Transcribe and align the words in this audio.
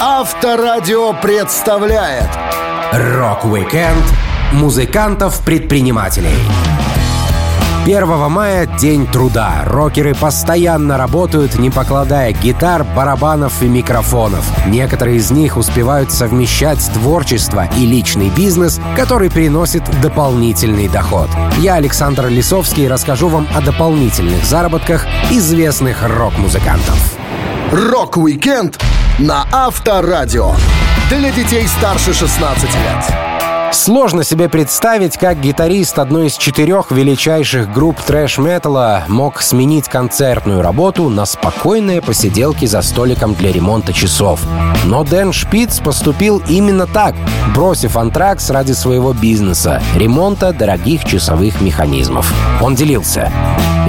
Авторадио 0.00 1.12
представляет 1.14 2.28
Рок-викенд 2.92 4.04
музыкантов-предпринимателей. 4.52 6.34
1 7.84 8.28
мая— 8.30 8.66
День 8.78 9.06
труда. 9.06 9.62
Рокеры 9.66 10.14
постоянно 10.14 10.98
работают, 10.98 11.58
не 11.58 11.70
покладая 11.70 12.32
гитар, 12.32 12.82
барабанов 12.82 13.62
и 13.62 13.66
микрофонов. 13.66 14.44
Некоторые 14.66 15.18
из 15.18 15.30
них 15.30 15.56
успевают 15.56 16.10
совмещать 16.10 16.80
творчество 16.92 17.68
и 17.76 17.86
личный 17.86 18.30
бизнес, 18.30 18.80
который 18.96 19.30
приносит 19.30 19.84
дополнительный 20.00 20.88
доход. 20.88 21.28
Я, 21.58 21.74
Александр 21.74 22.28
Лисовский, 22.28 22.88
расскажу 22.88 23.28
вам 23.28 23.46
о 23.54 23.60
дополнительных 23.60 24.44
заработках 24.44 25.06
известных 25.30 26.02
рок-музыкантов. 26.02 27.16
Рок-викенд 27.70 28.78
на 29.18 29.46
Авторадио. 29.52 30.54
Для 31.08 31.30
детей 31.30 31.68
старше 31.68 32.12
16 32.12 32.64
лет. 32.74 33.33
Сложно 33.74 34.22
себе 34.22 34.48
представить, 34.48 35.18
как 35.18 35.40
гитарист 35.40 35.98
одной 35.98 36.28
из 36.28 36.36
четырех 36.36 36.92
величайших 36.92 37.72
групп 37.72 38.00
трэш-металла 38.00 39.02
мог 39.08 39.42
сменить 39.42 39.88
концертную 39.88 40.62
работу 40.62 41.08
на 41.08 41.26
спокойные 41.26 42.00
посиделки 42.00 42.66
за 42.66 42.82
столиком 42.82 43.34
для 43.34 43.50
ремонта 43.50 43.92
часов. 43.92 44.40
Но 44.84 45.02
Дэн 45.02 45.32
Шпиц 45.32 45.80
поступил 45.80 46.40
именно 46.48 46.86
так, 46.86 47.16
бросив 47.52 47.96
Anthrax 47.96 48.48
ради 48.48 48.72
своего 48.72 49.12
бизнеса— 49.12 49.82
ремонта 49.96 50.52
дорогих 50.52 51.04
часовых 51.04 51.60
механизмов. 51.60 52.32
Он 52.62 52.76
делился. 52.76 53.32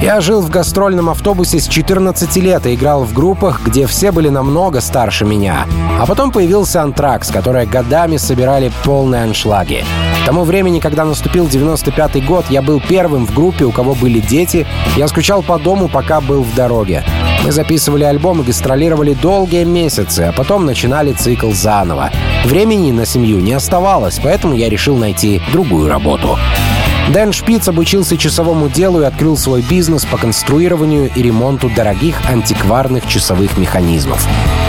Я 0.02 0.20
жил 0.20 0.42
в 0.42 0.50
гастрольном 0.50 1.08
автобусе 1.08 1.58
с 1.58 1.66
14 1.66 2.36
лет 2.36 2.66
и 2.66 2.74
играл 2.74 3.04
в 3.04 3.14
группах, 3.14 3.62
где 3.64 3.86
все 3.86 4.12
были 4.12 4.28
намного 4.28 4.80
старше 4.80 5.24
меня. 5.24 5.66
А 5.98 6.06
потом 6.06 6.32
появился 6.32 6.82
антракс, 6.82 7.30
которые 7.30 7.66
годами 7.66 8.18
собирали 8.18 8.70
полные 8.84 9.22
аншлаги. 9.22 9.75
К 10.22 10.26
тому 10.26 10.44
времени, 10.44 10.80
когда 10.80 11.04
наступил 11.04 11.46
95-й 11.46 12.20
год, 12.20 12.46
я 12.50 12.62
был 12.62 12.80
первым 12.80 13.26
в 13.26 13.34
группе, 13.34 13.64
у 13.64 13.72
кого 13.72 13.94
были 13.94 14.20
дети. 14.20 14.66
Я 14.96 15.08
скучал 15.08 15.42
по 15.42 15.58
дому, 15.58 15.88
пока 15.88 16.20
был 16.20 16.42
в 16.42 16.54
дороге. 16.54 17.04
Мы 17.44 17.52
записывали 17.52 18.04
альбом 18.04 18.40
и 18.40 18.44
гастролировали 18.44 19.14
долгие 19.14 19.64
месяцы, 19.64 20.20
а 20.20 20.32
потом 20.32 20.66
начинали 20.66 21.12
цикл 21.12 21.52
заново. 21.52 22.10
Времени 22.44 22.90
на 22.90 23.06
семью 23.06 23.38
не 23.38 23.52
оставалось, 23.52 24.18
поэтому 24.22 24.54
я 24.54 24.68
решил 24.68 24.96
найти 24.96 25.40
другую 25.52 25.88
работу. 25.88 26.38
Дэн 27.12 27.32
Шпиц 27.32 27.68
обучился 27.68 28.16
часовому 28.16 28.68
делу 28.68 29.00
и 29.00 29.04
открыл 29.04 29.36
свой 29.36 29.62
бизнес 29.62 30.04
по 30.04 30.16
конструированию 30.16 31.08
и 31.14 31.22
ремонту 31.22 31.70
дорогих 31.70 32.20
антикварных 32.28 33.06
часовых 33.06 33.56
механизмов. 33.58 34.26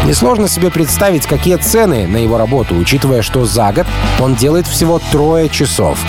Несложно 0.08 0.48
себе 0.48 0.72
представить, 0.72 1.28
какие 1.28 1.58
цены 1.58 2.08
на 2.08 2.16
его 2.16 2.38
работу, 2.38 2.76
учитывая, 2.76 3.22
что 3.22 3.44
за 3.44 3.74
год 3.74 3.88
он 4.22 4.36
делает 4.36 4.66
всего 4.66 5.02
трое 5.12 5.50
часов. 5.50 6.00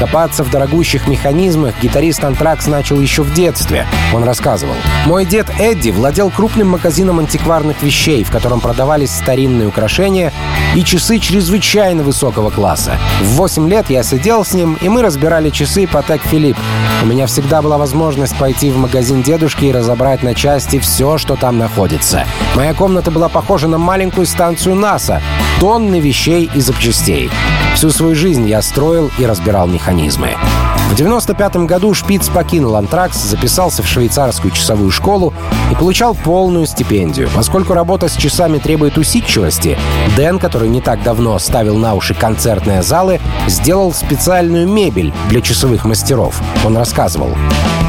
Копаться 0.00 0.44
в 0.44 0.50
дорогущих 0.50 1.06
механизмах 1.08 1.74
гитарист 1.82 2.24
Антракс 2.24 2.66
начал 2.66 2.98
еще 2.98 3.22
в 3.22 3.34
детстве. 3.34 3.86
Он 4.14 4.24
рассказывал. 4.24 4.74
«Мой 5.04 5.26
дед 5.26 5.50
Эдди 5.58 5.90
владел 5.90 6.30
крупным 6.30 6.68
магазином 6.68 7.18
антикварных 7.18 7.82
вещей, 7.82 8.24
в 8.24 8.30
котором 8.30 8.60
продавались 8.60 9.10
старинные 9.10 9.68
украшения 9.68 10.32
и 10.74 10.82
часы 10.84 11.18
чрезвычайно 11.18 12.02
высокого 12.02 12.48
класса. 12.48 12.96
В 13.20 13.36
8 13.36 13.68
лет 13.68 13.90
я 13.90 14.02
сидел 14.02 14.42
с 14.42 14.54
ним, 14.54 14.78
и 14.80 14.88
мы 14.88 15.02
разбирали 15.02 15.50
часы 15.50 15.86
Патек 15.86 16.22
Филипп. 16.22 16.56
У 17.02 17.06
меня 17.06 17.26
всегда 17.26 17.60
была 17.60 17.76
возможность 17.76 18.36
пойти 18.38 18.70
в 18.70 18.78
магазин 18.78 19.20
дедушки 19.20 19.66
и 19.66 19.72
разобрать 19.72 20.22
на 20.22 20.34
части 20.34 20.78
все, 20.78 21.18
что 21.18 21.36
там 21.36 21.58
находится. 21.58 22.24
Моя 22.54 22.72
комната 22.72 23.10
была 23.10 23.28
похожа 23.28 23.68
на 23.68 23.76
маленькую 23.76 24.26
станцию 24.26 24.76
НАСА. 24.76 25.20
Тонны 25.60 26.00
вещей 26.00 26.50
и 26.54 26.60
запчастей. 26.60 27.28
Всю 27.74 27.90
свою 27.90 28.14
жизнь 28.14 28.48
я 28.48 28.62
строил 28.62 29.10
и 29.18 29.26
разбирал 29.26 29.66
механизмы. 29.66 30.30
В 30.90 30.94
95 30.94 31.66
году 31.66 31.92
Шпиц 31.92 32.30
покинул 32.30 32.76
Антракс, 32.76 33.18
записался 33.18 33.82
в 33.82 33.86
швейцарскую 33.86 34.52
часовую 34.52 34.90
школу 34.90 35.34
и 35.70 35.74
получал 35.74 36.14
полную 36.14 36.66
стипендию. 36.66 37.28
Поскольку 37.34 37.74
работа 37.74 38.08
с 38.08 38.16
часами 38.16 38.56
требует 38.56 38.96
усидчивости, 38.96 39.76
Дэн, 40.16 40.38
который 40.38 40.70
не 40.70 40.80
так 40.80 41.02
давно 41.02 41.38
ставил 41.38 41.76
на 41.76 41.92
уши 41.92 42.14
концертные 42.14 42.82
залы, 42.82 43.20
сделал 43.46 43.92
специальную 43.92 44.66
мебель 44.66 45.12
для 45.28 45.42
часовых 45.42 45.84
мастеров. 45.84 46.40
Он 46.64 46.74
рассказывал. 46.74 47.36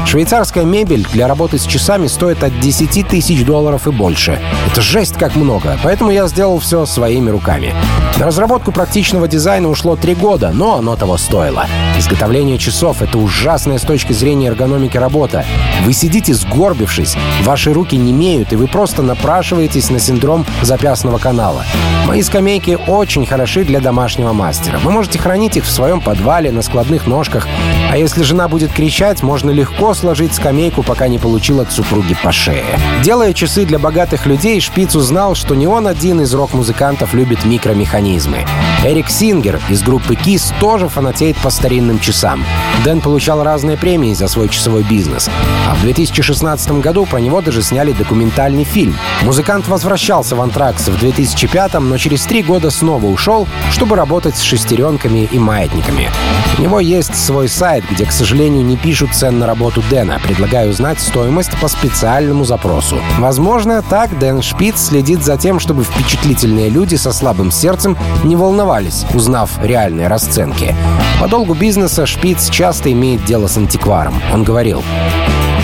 Швейцарская 0.06 0.64
мебель 0.64 1.06
для 1.12 1.26
работы 1.26 1.58
с 1.58 1.64
часами 1.64 2.06
стоит 2.06 2.42
от 2.42 2.58
10 2.60 3.08
тысяч 3.08 3.44
долларов 3.44 3.86
и 3.86 3.90
больше. 3.90 4.38
Это 4.70 4.80
жесть 4.82 5.14
как 5.14 5.36
много, 5.36 5.78
поэтому 5.82 6.10
я 6.10 6.26
сделал 6.26 6.58
все 6.58 6.84
своими 6.86 7.30
руками. 7.30 7.74
На 8.18 8.26
разработку 8.26 8.72
практичного 8.72 9.26
дизайна 9.28 9.68
ушло 9.68 9.96
три 9.96 10.14
года, 10.14 10.50
но 10.52 10.76
оно 10.76 10.96
того 10.96 11.16
стоило. 11.16 11.66
Изготовление 12.02 12.58
часов— 12.58 12.96
это 13.00 13.16
ужасная 13.16 13.78
с 13.78 13.82
точки 13.82 14.12
зрения 14.12 14.48
эргономики 14.48 14.96
работа. 14.96 15.44
Вы 15.84 15.92
сидите 15.92 16.34
сгорбившись, 16.34 17.16
ваши 17.44 17.72
руки 17.72 17.96
не 17.96 18.10
имеют, 18.10 18.52
и 18.52 18.56
вы 18.56 18.66
просто 18.66 19.02
напрашиваетесь 19.02 19.88
на 19.88 20.00
синдром 20.00 20.44
запястного 20.62 21.18
канала. 21.18 21.64
Мои 22.08 22.20
скамейки 22.22 22.76
очень 22.88 23.24
хороши 23.24 23.62
для 23.62 23.78
домашнего 23.78 24.32
мастера. 24.32 24.80
Вы 24.80 24.90
можете 24.90 25.20
хранить 25.20 25.56
их 25.56 25.64
в 25.64 25.70
своем 25.70 26.00
подвале, 26.00 26.50
на 26.50 26.62
складных 26.62 27.06
ножках. 27.06 27.46
А 27.88 27.96
если 27.96 28.24
жена 28.24 28.48
будет 28.48 28.72
кричать, 28.72 29.22
можно 29.22 29.50
легко 29.50 29.94
сложить 29.94 30.34
скамейку, 30.34 30.82
пока 30.82 31.06
не 31.06 31.20
получил 31.20 31.60
от 31.60 31.70
супруги 31.70 32.16
по 32.20 32.32
шее. 32.32 32.64
Делая 33.04 33.32
часы 33.32 33.64
для 33.64 33.78
богатых 33.78 34.26
людей, 34.26 34.60
Шпиц 34.60 34.96
узнал, 34.96 35.36
что 35.36 35.54
не 35.54 35.68
он 35.68 35.86
один 35.86 36.20
из 36.20 36.34
рок-музыкантов 36.34 37.14
любит 37.14 37.44
микромеханизмы. 37.44 38.44
Эрик 38.84 39.08
Сингер 39.08 39.60
из 39.68 39.82
группы 39.84 40.14
Kiss 40.14 40.52
тоже 40.58 40.88
фанатеет 40.88 41.36
по 41.36 41.50
старинным 41.50 41.91
часам. 41.98 42.44
Дэн 42.84 43.00
получал 43.00 43.42
разные 43.42 43.76
премии 43.76 44.14
за 44.14 44.28
свой 44.28 44.48
часовой 44.48 44.82
бизнес. 44.82 45.30
А 45.68 45.74
в 45.74 45.82
2016 45.82 46.80
году 46.80 47.06
про 47.06 47.18
него 47.18 47.40
даже 47.40 47.62
сняли 47.62 47.92
документальный 47.92 48.64
фильм. 48.64 48.96
Музыкант 49.22 49.68
возвращался 49.68 50.36
в 50.36 50.40
Антракс 50.40 50.88
в 50.88 50.98
2005 50.98 51.72
но 51.80 51.96
через 51.96 52.24
три 52.24 52.42
года 52.42 52.70
снова 52.70 53.06
ушел, 53.06 53.46
чтобы 53.70 53.96
работать 53.96 54.36
с 54.36 54.42
шестеренками 54.42 55.28
и 55.30 55.38
маятниками. 55.38 56.10
У 56.58 56.62
него 56.62 56.80
есть 56.80 57.14
свой 57.14 57.48
сайт, 57.48 57.84
где, 57.90 58.04
к 58.04 58.12
сожалению, 58.12 58.64
не 58.64 58.76
пишут 58.76 59.14
цен 59.14 59.38
на 59.38 59.46
работу 59.46 59.82
Дэна. 59.90 60.20
Предлагаю 60.22 60.70
узнать 60.70 61.00
стоимость 61.00 61.56
по 61.60 61.68
специальному 61.68 62.44
запросу. 62.44 62.98
Возможно, 63.18 63.82
так 63.82 64.18
Дэн 64.18 64.42
Шпиц 64.42 64.88
следит 64.88 65.24
за 65.24 65.36
тем, 65.36 65.60
чтобы 65.60 65.84
впечатлительные 65.84 66.68
люди 66.68 66.96
со 66.96 67.12
слабым 67.12 67.50
сердцем 67.50 67.96
не 68.24 68.36
волновались, 68.36 69.06
узнав 69.14 69.50
реальные 69.62 70.08
расценки. 70.08 70.74
По 71.20 71.28
долгу 71.28 71.54
бизнеса 71.54 71.71
Шпиц 72.06 72.50
часто 72.50 72.92
имеет 72.92 73.24
дело 73.24 73.46
с 73.46 73.56
антикваром. 73.56 74.20
Он 74.32 74.44
говорил, 74.44 74.82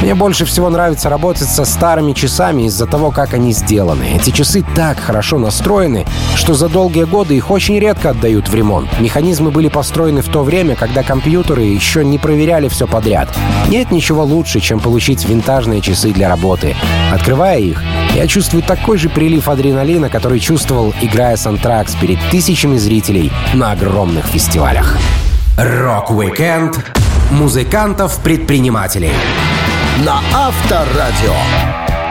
мне 0.03 0.15
больше 0.15 0.45
всего 0.45 0.71
нравится 0.71 1.11
работать 1.11 1.49
со 1.49 1.65
старыми 1.65 2.13
часами 2.13 2.63
из-за 2.63 2.87
того, 2.87 3.11
как 3.11 3.35
они 3.35 3.53
сделаны. 3.53 4.15
Эти 4.15 4.31
часы 4.31 4.65
так 4.77 5.01
хорошо 5.01 5.39
настроены, 5.39 6.07
что 6.37 6.55
за 6.55 6.69
долгие 6.69 7.03
годы 7.03 7.37
их 7.37 7.51
очень 7.51 7.79
редко 7.81 8.11
отдают 8.11 8.49
в 8.49 8.55
ремонт. 8.55 8.89
Механизмы 9.01 9.51
были 9.51 9.69
построены 9.69 10.23
в 10.23 10.29
то 10.29 10.45
время, 10.45 10.77
когда 10.77 11.03
компьютеры 11.03 11.65
еще 11.65 12.05
не 12.05 12.17
проверяли 12.19 12.69
все 12.69 12.87
подряд. 12.87 13.29
Нет 13.69 13.91
ничего 13.91 14.23
лучше, 14.25 14.61
чем 14.61 14.79
получить 14.79 15.29
винтажные 15.29 15.81
часы 15.81 16.13
для 16.13 16.29
работы. 16.29 16.77
Открывая 17.13 17.59
их, 17.59 17.83
я 18.15 18.27
чувствую 18.29 18.63
такой 18.63 18.99
же 18.99 19.09
прилив 19.09 19.49
адреналина, 19.49 20.09
который 20.09 20.39
чувствовал, 20.39 20.95
играя 21.03 21.37
с 21.37 21.47
Антракс 21.47 21.95
перед 21.97 22.19
тысячами 22.31 22.77
зрителей 22.77 23.33
на 23.53 23.73
огромных 23.73 24.27
фестивалях. 24.27 24.97
Рок-викенд 25.59 26.79
музыкантов-предпринимателей 27.33 29.11
на 30.07 30.21
Авторадио. 30.33 31.35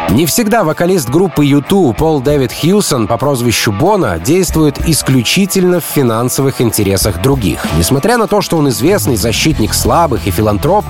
Не 0.09 0.25
всегда 0.25 0.65
вокалист 0.65 1.07
группы 1.07 1.45
U2 1.45 1.93
Пол 1.93 2.19
Дэвид 2.19 2.51
Хьюсон 2.51 3.07
по 3.07 3.17
прозвищу 3.17 3.71
Боно 3.71 4.19
действует 4.19 4.85
исключительно 4.89 5.79
в 5.79 5.85
финансовых 5.85 6.59
интересах 6.59 7.21
других. 7.21 7.65
Несмотря 7.77 8.17
на 8.17 8.27
то, 8.27 8.41
что 8.41 8.57
он 8.57 8.67
известный 8.67 9.15
защитник 9.15 9.73
слабых 9.73 10.27
и 10.27 10.31
филантроп, 10.31 10.83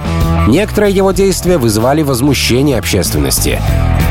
некоторые 0.47 0.95
его 0.95 1.11
действия 1.11 1.59
вызывали 1.59 2.01
возмущение 2.01 2.79
общественности. 2.79 3.61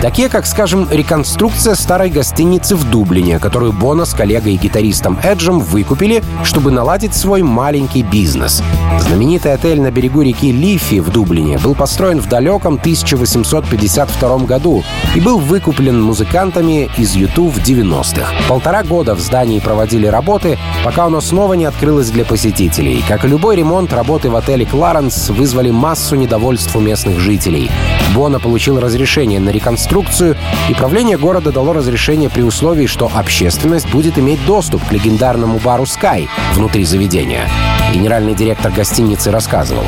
Такие, 0.03 0.29
как, 0.29 0.47
скажем, 0.47 0.87
реконструкция 0.91 1.75
старой 1.75 2.11
гостиницы 2.11 2.77
в 2.77 2.89
Дублине, 2.91 3.39
которую 3.39 3.73
Боно 3.73 4.05
с 4.05 4.13
коллегой 4.13 4.55
и 4.55 4.57
гитаристом 4.59 5.19
Эджем 5.23 5.59
выкупили, 5.61 6.23
чтобы 6.45 6.71
наладить 6.71 7.15
свой 7.15 7.43
маленький 7.43 8.03
бизнес. 8.03 8.63
Знаменитый 9.01 9.55
отель 9.55 9.81
на 9.81 9.91
берегу 9.91 10.21
реки 10.21 10.53
Лифи 10.53 11.01
в 11.01 11.11
Дублине 11.11 11.59
был 11.59 11.75
построен 11.75 12.21
в 12.21 12.29
далеком 12.29 12.75
1852 12.75 14.39
году 14.41 14.85
и 15.15 15.21
был 15.21 15.39
выкуплен 15.39 16.01
музыкантами 16.01 16.91
из 16.99 17.15
Юту 17.15 17.49
в 17.49 17.59
90-х. 17.59 18.33
Полтора 18.49 18.83
года 18.83 19.15
в 19.15 19.21
здании 19.21 19.61
проводили 19.61 20.07
работы, 20.07 20.59
пока 20.85 21.05
оно 21.05 21.23
снова 21.23 21.55
не 21.55 21.65
открылось 21.65 22.11
для 22.11 22.27
посетителей. 22.27 23.03
Как 23.09 23.25
и 23.25 23.29
любой 23.29 23.57
ремонт, 23.57 23.95
работы 23.95 24.29
в 24.29 24.37
отеле 24.37 24.67
«Кларенс» 24.67 25.31
вызвали 25.31 25.71
массу 25.71 26.17
недовольств 26.17 26.77
у 26.77 26.81
местных 26.81 27.19
жителей. 27.19 27.71
Бона 28.15 28.39
получил 28.39 28.79
разрешение 28.79 29.41
на 29.41 29.51
реконструкцию 29.51 29.86
реконструкцию, 29.87 30.37
и 30.69 30.75
правление 30.75 31.17
города 31.17 31.53
дало 31.53 31.73
разрешение 31.73 32.29
при 32.29 32.43
условии, 32.43 32.87
что 32.87 33.11
общественность 33.15 33.89
будет 33.91 34.19
иметь 34.19 34.45
доступ 34.45 34.85
к 34.85 34.93
легендарному 34.93 35.59
бару 35.59 35.85
Sky 35.85 36.29
внутри 36.55 36.85
заведения. 36.85 37.49
Генеральный 37.93 38.35
директор 38.35 38.73
гостиницы 38.73 39.31
рассказывал. 39.31 39.85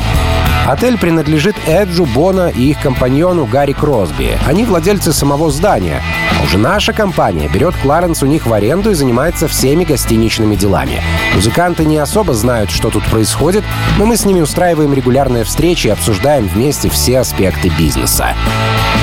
Отель 0.67 0.97
принадлежит 0.97 1.55
Эджу, 1.67 2.05
Бона 2.05 2.49
и 2.49 2.69
их 2.69 2.81
компаньону 2.81 3.45
Гарри 3.45 3.73
Кросби. 3.73 4.37
Они 4.47 4.65
владельцы 4.65 5.11
самого 5.11 5.51
здания. 5.51 6.01
Уже 6.49 6.57
наша 6.57 6.93
компания 6.93 7.47
берет 7.47 7.75
Кларенс 7.75 8.23
у 8.23 8.25
них 8.25 8.47
в 8.47 8.53
аренду 8.53 8.89
и 8.89 8.95
занимается 8.95 9.47
всеми 9.47 9.83
гостиничными 9.83 10.55
делами. 10.55 10.99
Музыканты 11.35 11.85
не 11.85 11.99
особо 11.99 12.33
знают, 12.33 12.71
что 12.71 12.89
тут 12.89 13.05
происходит, 13.05 13.63
но 13.99 14.07
мы 14.07 14.17
с 14.17 14.25
ними 14.25 14.41
устраиваем 14.41 14.91
регулярные 14.95 15.43
встречи 15.43 15.85
и 15.85 15.91
обсуждаем 15.91 16.47
вместе 16.47 16.89
все 16.89 17.19
аспекты 17.19 17.71
бизнеса. 17.77 18.33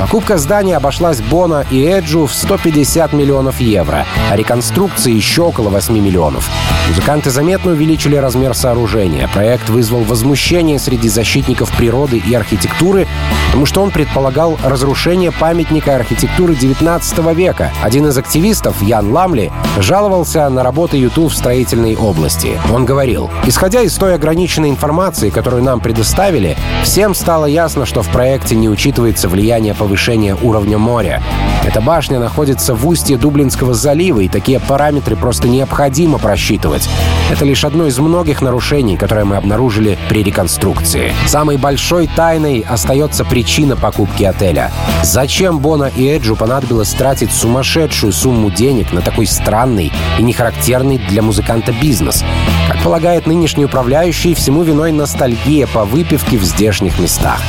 Покупка 0.00 0.38
здания 0.38 0.76
обошлась 0.76 1.20
Бона 1.20 1.64
и 1.70 1.82
Эджу 1.84 2.26
в 2.26 2.34
150 2.34 3.12
миллионов 3.12 3.60
евро, 3.60 4.04
а 4.28 4.36
реконструкция 4.36 5.12
еще 5.12 5.42
около 5.42 5.70
8 5.70 5.96
миллионов. 5.96 6.50
Музыканты 6.88 7.30
заметно 7.30 7.72
увеличили 7.72 8.16
размер 8.16 8.54
сооружения. 8.54 9.28
Проект 9.28 9.70
вызвал 9.70 10.02
возмущение 10.02 10.78
среди 10.78 11.08
защитников 11.08 11.74
природы 11.76 12.18
и 12.18 12.34
архитектуры, 12.34 13.06
потому 13.46 13.66
что 13.66 13.82
он 13.82 13.90
предполагал 13.90 14.58
разрушение 14.64 15.32
памятника 15.32 15.94
архитектуры 15.94 16.54
19 16.56 17.18
века. 17.18 17.35
Один 17.82 18.06
из 18.06 18.16
активистов, 18.16 18.80
Ян 18.82 19.12
Ламли, 19.12 19.52
жаловался 19.78 20.48
на 20.48 20.62
работы 20.62 20.96
YouTube 20.96 21.30
в 21.30 21.36
строительной 21.36 21.94
области. 21.94 22.58
Он 22.72 22.86
говорил, 22.86 23.28
исходя 23.44 23.82
из 23.82 23.94
той 23.94 24.14
ограниченной 24.14 24.70
информации, 24.70 25.28
которую 25.28 25.62
нам 25.62 25.80
предоставили, 25.80 26.56
всем 26.82 27.14
стало 27.14 27.44
ясно, 27.44 27.84
что 27.84 28.02
в 28.02 28.08
проекте 28.08 28.56
не 28.56 28.70
учитывается 28.70 29.28
влияние 29.28 29.74
повышения 29.74 30.34
уровня 30.42 30.78
моря. 30.78 31.22
Эта 31.66 31.80
башня 31.80 32.20
находится 32.20 32.74
в 32.74 32.86
устье 32.86 33.18
Дублинского 33.18 33.74
залива, 33.74 34.20
и 34.20 34.28
такие 34.28 34.58
параметры 34.58 35.16
просто 35.16 35.48
необходимо 35.48 36.18
просчитывать. 36.18 36.88
Это 37.30 37.44
лишь 37.44 37.64
одно 37.64 37.86
из 37.86 37.98
многих 37.98 38.40
нарушений, 38.40 38.96
которые 38.96 39.24
мы 39.24 39.36
обнаружили 39.36 39.98
при 40.08 40.22
реконструкции. 40.22 41.12
Самой 41.26 41.56
большой 41.56 42.06
тайной 42.06 42.64
остается 42.66 43.24
причина 43.24 43.76
покупки 43.76 44.22
отеля. 44.22 44.70
Зачем 45.02 45.58
Бона 45.58 45.90
и 45.94 46.06
Эджу 46.06 46.36
понадобилось 46.36 46.90
тратить 46.90 47.25
сумасшедшую 47.32 48.12
сумму 48.12 48.50
денег 48.50 48.92
на 48.92 49.00
такой 49.00 49.26
странный 49.26 49.92
и 50.18 50.22
нехарактерный 50.22 50.98
для 50.98 51.22
музыканта 51.22 51.72
бизнес? 51.72 52.24
Как 52.68 52.82
полагает 52.82 53.26
нынешний 53.26 53.64
управляющий, 53.64 54.34
всему 54.34 54.62
виной 54.62 54.92
ностальгия 54.92 55.66
по 55.66 55.84
выпивке 55.84 56.38
в 56.38 56.44
здешних 56.44 56.98
местах. 56.98 57.40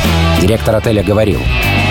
Директор 0.41 0.75
отеля 0.75 1.03
говорил, 1.03 1.41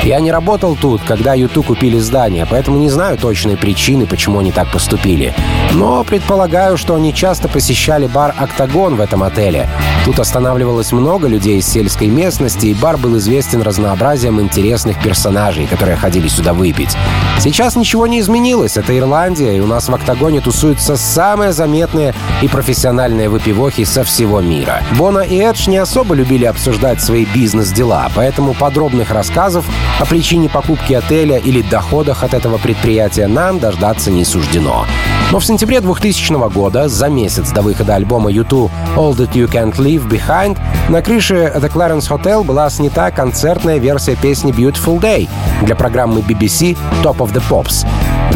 «Я 0.06 0.20
не 0.20 0.30
работал 0.30 0.76
тут, 0.80 1.02
когда 1.02 1.34
Юту 1.34 1.64
купили 1.64 1.98
здание, 1.98 2.46
поэтому 2.48 2.78
не 2.78 2.88
знаю 2.88 3.18
точной 3.18 3.56
причины, 3.56 4.06
почему 4.06 4.38
они 4.38 4.52
так 4.52 4.70
поступили. 4.70 5.34
Но 5.72 6.04
предполагаю, 6.04 6.76
что 6.76 6.94
они 6.94 7.12
часто 7.12 7.48
посещали 7.48 8.06
бар 8.06 8.32
«Октагон» 8.38 8.94
в 8.94 9.00
этом 9.00 9.24
отеле. 9.24 9.68
Тут 10.04 10.20
останавливалось 10.20 10.92
много 10.92 11.26
людей 11.26 11.58
из 11.58 11.66
сельской 11.66 12.06
местности, 12.06 12.66
и 12.66 12.74
бар 12.74 12.96
был 12.96 13.18
известен 13.18 13.62
разнообразием 13.62 14.40
интересных 14.40 15.02
персонажей, 15.02 15.66
которые 15.66 15.96
ходили 15.96 16.28
сюда 16.28 16.52
выпить. 16.52 16.96
Сейчас 17.40 17.74
ничего 17.74 18.06
не 18.06 18.20
изменилось, 18.20 18.76
это 18.76 18.96
Ирландия, 18.96 19.56
и 19.56 19.60
у 19.60 19.66
нас 19.66 19.88
в 19.88 19.94
«Октагоне» 19.94 20.40
тусуются 20.40 20.96
самые 20.96 21.52
заметные 21.52 22.14
и 22.42 22.46
профессиональные 22.46 23.28
выпивохи 23.28 23.82
со 23.82 24.04
всего 24.04 24.40
мира. 24.40 24.84
Бона 24.96 25.18
и 25.18 25.36
Эдж 25.38 25.68
не 25.68 25.78
особо 25.78 26.14
любили 26.14 26.44
обсуждать 26.44 27.02
свои 27.02 27.24
бизнес-дела, 27.24 28.08
поэтому 28.14 28.54
подробных 28.54 29.10
рассказов 29.10 29.66
о 29.98 30.04
причине 30.04 30.48
покупки 30.48 30.92
отеля 30.92 31.38
или 31.38 31.62
доходах 31.62 32.22
от 32.22 32.34
этого 32.34 32.58
предприятия 32.58 33.26
нам 33.26 33.58
дождаться 33.58 34.10
не 34.10 34.24
суждено. 34.24 34.86
Но 35.32 35.40
в 35.40 35.44
сентябре 35.44 35.80
2000 35.80 36.48
года, 36.50 36.88
за 36.88 37.08
месяц 37.08 37.50
до 37.50 37.62
выхода 37.62 37.94
альбома 37.94 38.30
YouTube 38.30 38.70
All 38.96 39.12
That 39.16 39.32
You 39.32 39.50
Can't 39.50 39.76
Leave 39.76 40.06
Behind, 40.08 40.58
на 40.88 41.02
крыше 41.02 41.52
The 41.56 41.72
Clarence 41.72 42.08
Hotel 42.08 42.44
была 42.44 42.70
снята 42.70 43.10
концертная 43.10 43.78
версия 43.78 44.16
песни 44.16 44.52
Beautiful 44.52 45.00
Day 45.00 45.28
для 45.62 45.74
программы 45.74 46.20
BBC 46.20 46.76
Top 47.02 47.16
of 47.18 47.32
the 47.32 47.42
Pops. 47.48 47.86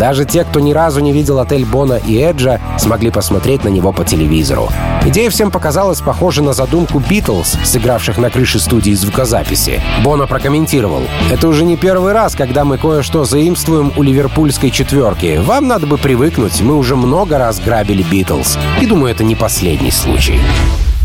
Даже 0.01 0.25
те, 0.25 0.45
кто 0.45 0.61
ни 0.61 0.73
разу 0.73 1.01
не 1.01 1.13
видел 1.13 1.41
отель 1.41 1.67
Бона 1.67 2.01
и 2.07 2.17
Эджа, 2.17 2.59
смогли 2.79 3.11
посмотреть 3.11 3.65
на 3.65 3.69
него 3.69 3.93
по 3.93 4.03
телевизору. 4.03 4.71
Идея 5.05 5.29
всем 5.29 5.51
показалась 5.51 6.01
похожа 6.01 6.43
на 6.43 6.55
задумку 6.55 7.01
Битлз, 7.01 7.59
сыгравших 7.65 8.17
на 8.17 8.31
крыше 8.31 8.61
студии 8.61 8.93
звукозаписи. 8.93 9.83
Бона 10.03 10.27
прокомментировал. 10.27 11.03
«Это 11.31 11.49
уже 11.49 11.67
не 11.67 11.77
первый 11.77 12.15
раз, 12.15 12.35
когда 12.35 12.65
мы 12.65 12.79
кое-что 12.79 13.25
заимствуем 13.25 13.93
у 13.95 14.03
ливерпульской 14.03 14.71
четверки. 14.71 15.39
Вам 15.45 15.69
надо 15.69 15.87
бы 15.87 15.99
привыкнуть, 15.99 16.63
мы 16.63 16.79
уже 16.79 16.97
много 16.97 17.37
раз 17.37 17.61
грабили 17.61 18.03
Битлз. 18.03 18.57
И 18.81 18.87
думаю, 18.87 19.13
это 19.13 19.23
не 19.23 19.37
последний 19.37 19.91
случай». 19.91 20.41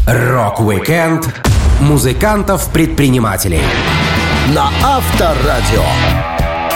Рок-викенд 0.07 1.35
музыкантов-предпринимателей 1.81 3.61
на 4.53 4.69
Авторадио. 4.81 5.83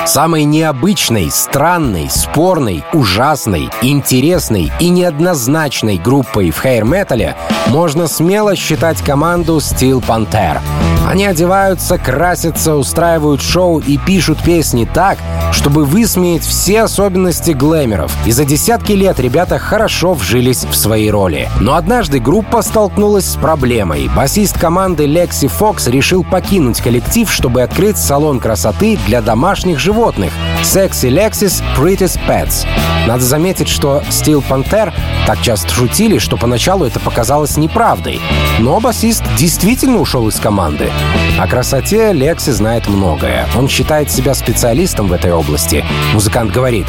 Самой 0.06 0.44
необычной, 0.44 1.30
странной, 1.30 2.10
спорной, 2.10 2.84
ужасной, 2.94 3.70
интересной 3.82 4.72
и 4.80 4.90
неоднозначной 4.90 5.98
группой 5.98 6.52
в 6.52 6.62
хейр-метале 6.62 7.36
можно 7.68 8.08
смело 8.08 8.56
считать 8.56 9.02
команду 9.02 9.58
Steel 9.58 10.04
Panther. 10.04 10.60
Они 11.08 11.26
одеваются, 11.26 11.98
красятся, 11.98 12.76
устраивают 12.76 13.42
шоу 13.42 13.80
и 13.80 13.98
пишут 13.98 14.42
песни 14.44 14.88
так, 14.92 15.18
чтобы 15.52 15.86
высмеять 15.86 16.44
все 16.44 16.84
особенности 16.84 17.52
глэмеров. 17.52 18.12
И 18.26 18.32
за 18.32 18.46
десятки 18.46 18.92
лет 18.92 19.20
ребята 19.20 19.58
хорошо 19.58 20.14
вжились 20.14 20.64
в 20.64 20.76
свои 20.76 21.10
роли. 21.10 21.50
Но 21.60 21.76
однажды 21.76 22.20
группа 22.20 22.62
столкнулась 22.62 23.26
с 23.26 23.36
проблемой. 23.36 24.10
Басист 24.16 24.60
команды 24.60 25.06
Лекси 25.06 25.48
Фокс 25.48 25.88
решил 25.88 26.24
покинуть 26.24 26.82
коллектив, 26.82 27.32
чтобы 27.32 27.62
открыть 27.62 27.98
салон 27.98 28.40
красоты 28.40 28.98
для 29.08 29.22
домашних 29.22 29.80
животных 29.80 30.32
Sexy 30.62 31.10
Lexis 31.10 31.64
Pretty 31.78 32.20
Pets. 32.28 32.66
Надо 33.08 33.24
заметить, 33.24 33.70
что 33.70 34.04
Steel 34.10 34.44
Panther 34.48 34.94
так 35.26 35.42
часто 35.42 35.74
шутили, 35.74 36.20
что 36.20 36.38
поначалу 36.38 36.86
это 36.86 37.00
показалось 37.00 37.58
неправдой. 37.58 38.22
Но 38.60 38.80
басист 38.80 39.24
действительно 39.38 40.00
ушел 40.00 40.28
из 40.28 40.40
команды. 40.40 40.89
О 41.38 41.48
красоте 41.48 42.12
Лекси 42.14 42.52
знает 42.52 42.88
многое. 42.88 43.48
Он 43.56 43.68
считает 43.68 44.12
себя 44.12 44.34
специалистом 44.34 45.08
в 45.08 45.14
этой 45.14 45.32
области. 45.32 45.86
Музыкант 46.14 46.52
говорит, 46.52 46.88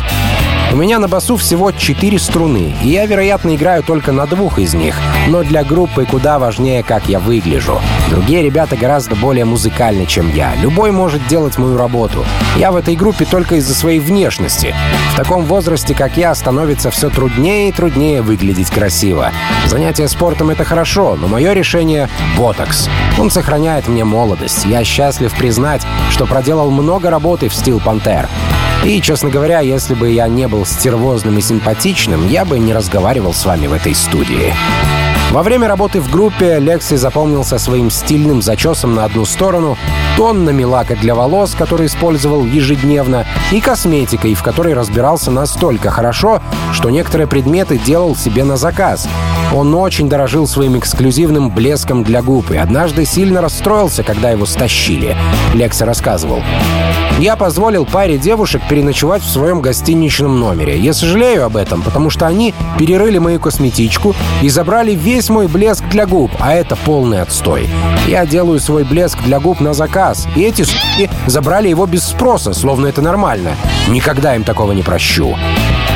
у 0.72 0.76
меня 0.76 1.00
на 1.00 1.08
басу 1.08 1.36
всего 1.36 1.72
четыре 1.72 2.20
струны, 2.20 2.72
и 2.80 2.90
я, 2.90 3.04
вероятно, 3.04 3.56
играю 3.56 3.82
только 3.82 4.12
на 4.12 4.26
двух 4.26 4.60
из 4.60 4.72
них. 4.72 4.94
Но 5.26 5.42
для 5.42 5.64
группы 5.64 6.06
куда 6.06 6.38
важнее, 6.38 6.84
как 6.84 7.08
я 7.08 7.18
выгляжу. 7.18 7.80
Другие 8.08 8.42
ребята 8.42 8.76
гораздо 8.76 9.16
более 9.16 9.44
музыкальны, 9.44 10.06
чем 10.06 10.32
я. 10.32 10.54
Любой 10.54 10.92
может 10.92 11.26
делать 11.26 11.58
мою 11.58 11.76
работу. 11.76 12.24
Я 12.56 12.70
в 12.70 12.76
этой 12.76 12.94
группе 12.94 13.24
только 13.24 13.56
из-за 13.56 13.74
своей 13.74 13.98
внешности. 13.98 14.72
В 15.12 15.16
таком 15.16 15.44
возрасте, 15.44 15.92
как 15.92 16.16
я, 16.16 16.32
становится 16.36 16.92
все 16.92 17.10
труднее 17.10 17.70
и 17.70 17.72
труднее 17.72 18.22
выглядеть 18.22 18.70
красиво. 18.70 19.32
Занятие 19.66 20.06
спортом— 20.06 20.50
это 20.50 20.62
хорошо, 20.62 21.16
но 21.20 21.26
мое 21.26 21.52
решение— 21.52 22.08
ботокс. 22.38 22.88
Он 23.18 23.28
сохраняет 23.28 23.88
мне 23.90 24.04
молодость. 24.04 24.64
Я 24.64 24.84
счастлив 24.84 25.34
признать, 25.34 25.82
что 26.10 26.26
проделал 26.26 26.70
много 26.70 27.10
работы 27.10 27.48
в 27.48 27.54
стил 27.54 27.80
Пантер. 27.80 28.28
И, 28.84 29.00
честно 29.02 29.28
говоря, 29.28 29.60
если 29.60 29.94
бы 29.94 30.10
я 30.10 30.26
не 30.28 30.48
был 30.48 30.64
стервозным 30.64 31.36
и 31.38 31.42
симпатичным, 31.42 32.28
я 32.28 32.44
бы 32.44 32.58
не 32.58 32.72
разговаривал 32.72 33.34
с 33.34 33.44
вами 33.44 33.66
в 33.66 33.72
этой 33.74 33.94
студии. 33.94 34.54
Во 35.30 35.44
время 35.44 35.68
работы 35.68 36.00
в 36.00 36.10
группе 36.10 36.58
Лекси 36.58 36.96
запомнился 36.96 37.56
своим 37.58 37.88
стильным 37.88 38.42
зачесом 38.42 38.96
на 38.96 39.04
одну 39.04 39.24
сторону, 39.24 39.78
тоннами 40.16 40.64
лака 40.64 40.96
для 40.96 41.14
волос, 41.14 41.54
который 41.56 41.86
использовал 41.86 42.44
ежедневно, 42.44 43.24
и 43.52 43.60
косметикой, 43.60 44.34
в 44.34 44.42
которой 44.42 44.74
разбирался 44.74 45.30
настолько 45.30 45.88
хорошо, 45.88 46.42
что 46.72 46.90
некоторые 46.90 47.28
предметы 47.28 47.78
делал 47.78 48.16
себе 48.16 48.42
на 48.42 48.56
заказ. 48.56 49.08
Он 49.54 49.72
очень 49.74 50.08
дорожил 50.08 50.48
своим 50.48 50.76
эксклюзивным 50.76 51.50
блеском 51.50 52.02
для 52.02 52.22
губ 52.22 52.50
и 52.50 52.56
однажды 52.56 53.04
сильно 53.04 53.40
расстроился, 53.40 54.02
когда 54.02 54.30
его 54.30 54.46
стащили. 54.46 55.16
Лекси 55.54 55.84
рассказывал. 55.84 56.42
Я 57.20 57.36
позволил 57.36 57.84
паре 57.84 58.16
девушек 58.16 58.62
переночевать 58.66 59.22
в 59.22 59.28
своем 59.28 59.60
гостиничном 59.60 60.40
номере. 60.40 60.78
Я 60.78 60.94
сожалею 60.94 61.44
об 61.44 61.56
этом, 61.56 61.82
потому 61.82 62.08
что 62.08 62.26
они 62.26 62.54
перерыли 62.78 63.18
мою 63.18 63.38
косметичку 63.38 64.14
и 64.40 64.48
забрали 64.48 64.92
весь 64.92 65.19
мой 65.28 65.48
блеск 65.48 65.84
для 65.88 66.06
губ, 66.06 66.30
а 66.40 66.54
это 66.54 66.76
полный 66.76 67.20
отстой. 67.20 67.68
Я 68.06 68.24
делаю 68.24 68.60
свой 68.60 68.84
блеск 68.84 69.20
для 69.22 69.40
губ 69.40 69.60
на 69.60 69.74
заказ, 69.74 70.26
и 70.36 70.42
эти 70.42 70.62
суки 70.62 71.10
забрали 71.26 71.68
его 71.68 71.86
без 71.86 72.04
спроса, 72.04 72.54
словно 72.54 72.86
это 72.86 73.02
нормально. 73.02 73.56
Никогда 73.88 74.36
им 74.36 74.44
такого 74.44 74.72
не 74.72 74.82
прощу. 74.82 75.36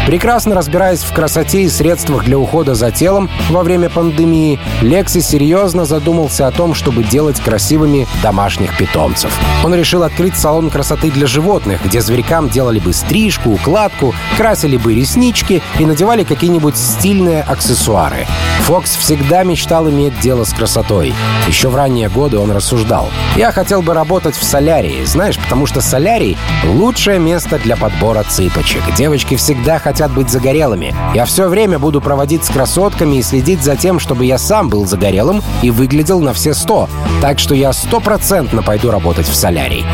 Прекрасно 0.06 0.54
разбираясь 0.54 1.02
в 1.02 1.14
красоте 1.14 1.62
и 1.62 1.68
средствах 1.68 2.24
для 2.24 2.38
ухода 2.38 2.74
за 2.74 2.90
телом 2.90 3.30
во 3.48 3.62
время 3.62 3.88
пандемии, 3.88 4.60
Лекси 4.82 5.20
серьезно 5.20 5.86
задумался 5.86 6.46
о 6.46 6.50
том, 6.50 6.74
чтобы 6.74 7.04
делать 7.04 7.40
красивыми 7.40 8.06
домашних 8.22 8.76
питомцев. 8.76 9.34
Он 9.64 9.74
решил 9.74 10.02
открыть 10.02 10.36
салон 10.36 10.68
красоты 10.68 11.10
для 11.10 11.26
животных, 11.26 11.82
где 11.82 12.02
зверькам 12.02 12.50
делали 12.50 12.80
бы 12.80 12.92
стрижку, 12.92 13.52
укладку, 13.52 14.14
красили 14.36 14.76
бы 14.76 14.94
реснички 14.94 15.62
и 15.78 15.86
надевали 15.86 16.24
какие-нибудь 16.24 16.76
стильные 16.76 17.40
аксессуары. 17.40 18.26
Фокс 18.64 18.96
всегда 18.96 19.42
мечтал 19.42 19.88
иметь 19.88 20.20
дело 20.20 20.44
с 20.44 20.52
красотой. 20.52 21.14
Еще 21.48 21.68
в 21.68 21.76
ранние 21.76 22.10
годы 22.10 22.38
он 22.38 22.50
рассуждал. 22.50 23.08
«Я 23.36 23.52
хотел 23.52 23.80
бы 23.80 23.94
работать 23.94 24.36
в 24.36 24.44
солярии, 24.44 25.04
знаешь, 25.04 25.38
потому 25.38 25.64
что 25.66 25.80
солярий— 25.80 26.36
лучшее 26.64 27.18
место 27.18 27.58
для 27.58 27.76
подбора 27.76 28.22
цыпочек. 28.22 28.82
Девочки 28.96 29.36
всегда 29.36 29.78
хотят 29.78 29.93
быть 30.12 30.30
загорелыми. 30.30 30.94
Я 31.14 31.24
все 31.24 31.48
время 31.48 31.78
буду 31.78 32.00
проводить 32.00 32.44
с 32.44 32.50
красотками 32.50 33.16
и 33.16 33.22
следить 33.22 33.62
за 33.62 33.76
тем, 33.76 33.98
чтобы 33.98 34.24
я 34.24 34.38
сам 34.38 34.68
был 34.68 34.86
загорелым 34.86 35.42
и 35.62 35.70
выглядел 35.70 36.20
на 36.20 36.32
все 36.32 36.54
сто. 36.54 36.88
Так 37.20 37.38
что 37.38 37.54
я 37.54 37.72
стопроцентно 37.72 38.62
пойду 38.62 38.90
работать 38.90 39.28
в 39.28 39.34
солярий». 39.34 39.84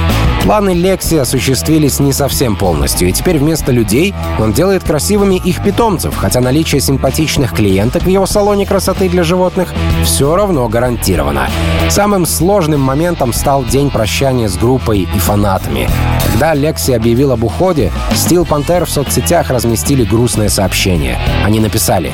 Планы 0.45 0.71
Лекси 0.71 1.17
осуществились 1.17 2.01
не 2.01 2.15
совсем 2.15 2.57
полностью, 2.57 3.09
и 3.09 3.13
теперь 3.13 3.39
вместо 3.39 3.73
людей 3.73 4.15
он 4.39 4.53
делает 4.55 4.83
красивыми 4.83 5.35
их 5.35 5.63
питомцев, 5.63 6.17
хотя 6.17 6.41
наличие 6.41 6.81
симпатичных 6.81 7.53
клиенток 7.53 8.05
в 8.05 8.09
его 8.09 8.25
салоне 8.25 8.65
красоты 8.65 9.11
для 9.11 9.23
животных 9.23 9.75
все 10.03 10.35
равно 10.35 10.67
гарантировано. 10.69 11.51
Самым 11.91 12.25
сложным 12.25 12.81
моментом 12.81 13.35
стал 13.35 13.65
день 13.65 13.91
прощания 13.91 14.49
с 14.49 14.57
группой 14.57 15.01
и 15.01 15.19
фанатами. 15.19 15.89
Когда 16.33 16.55
Лекси 16.55 16.93
объявил 16.93 17.33
об 17.33 17.45
уходе, 17.45 17.93
Steel 18.13 18.49
Panther 18.49 18.87
в 18.87 18.91
соцсетях 18.91 19.51
разместили 19.91 20.05
грустное 20.05 20.49
сообщение. 20.49 21.19
Они 21.45 21.59
написали 21.59 22.13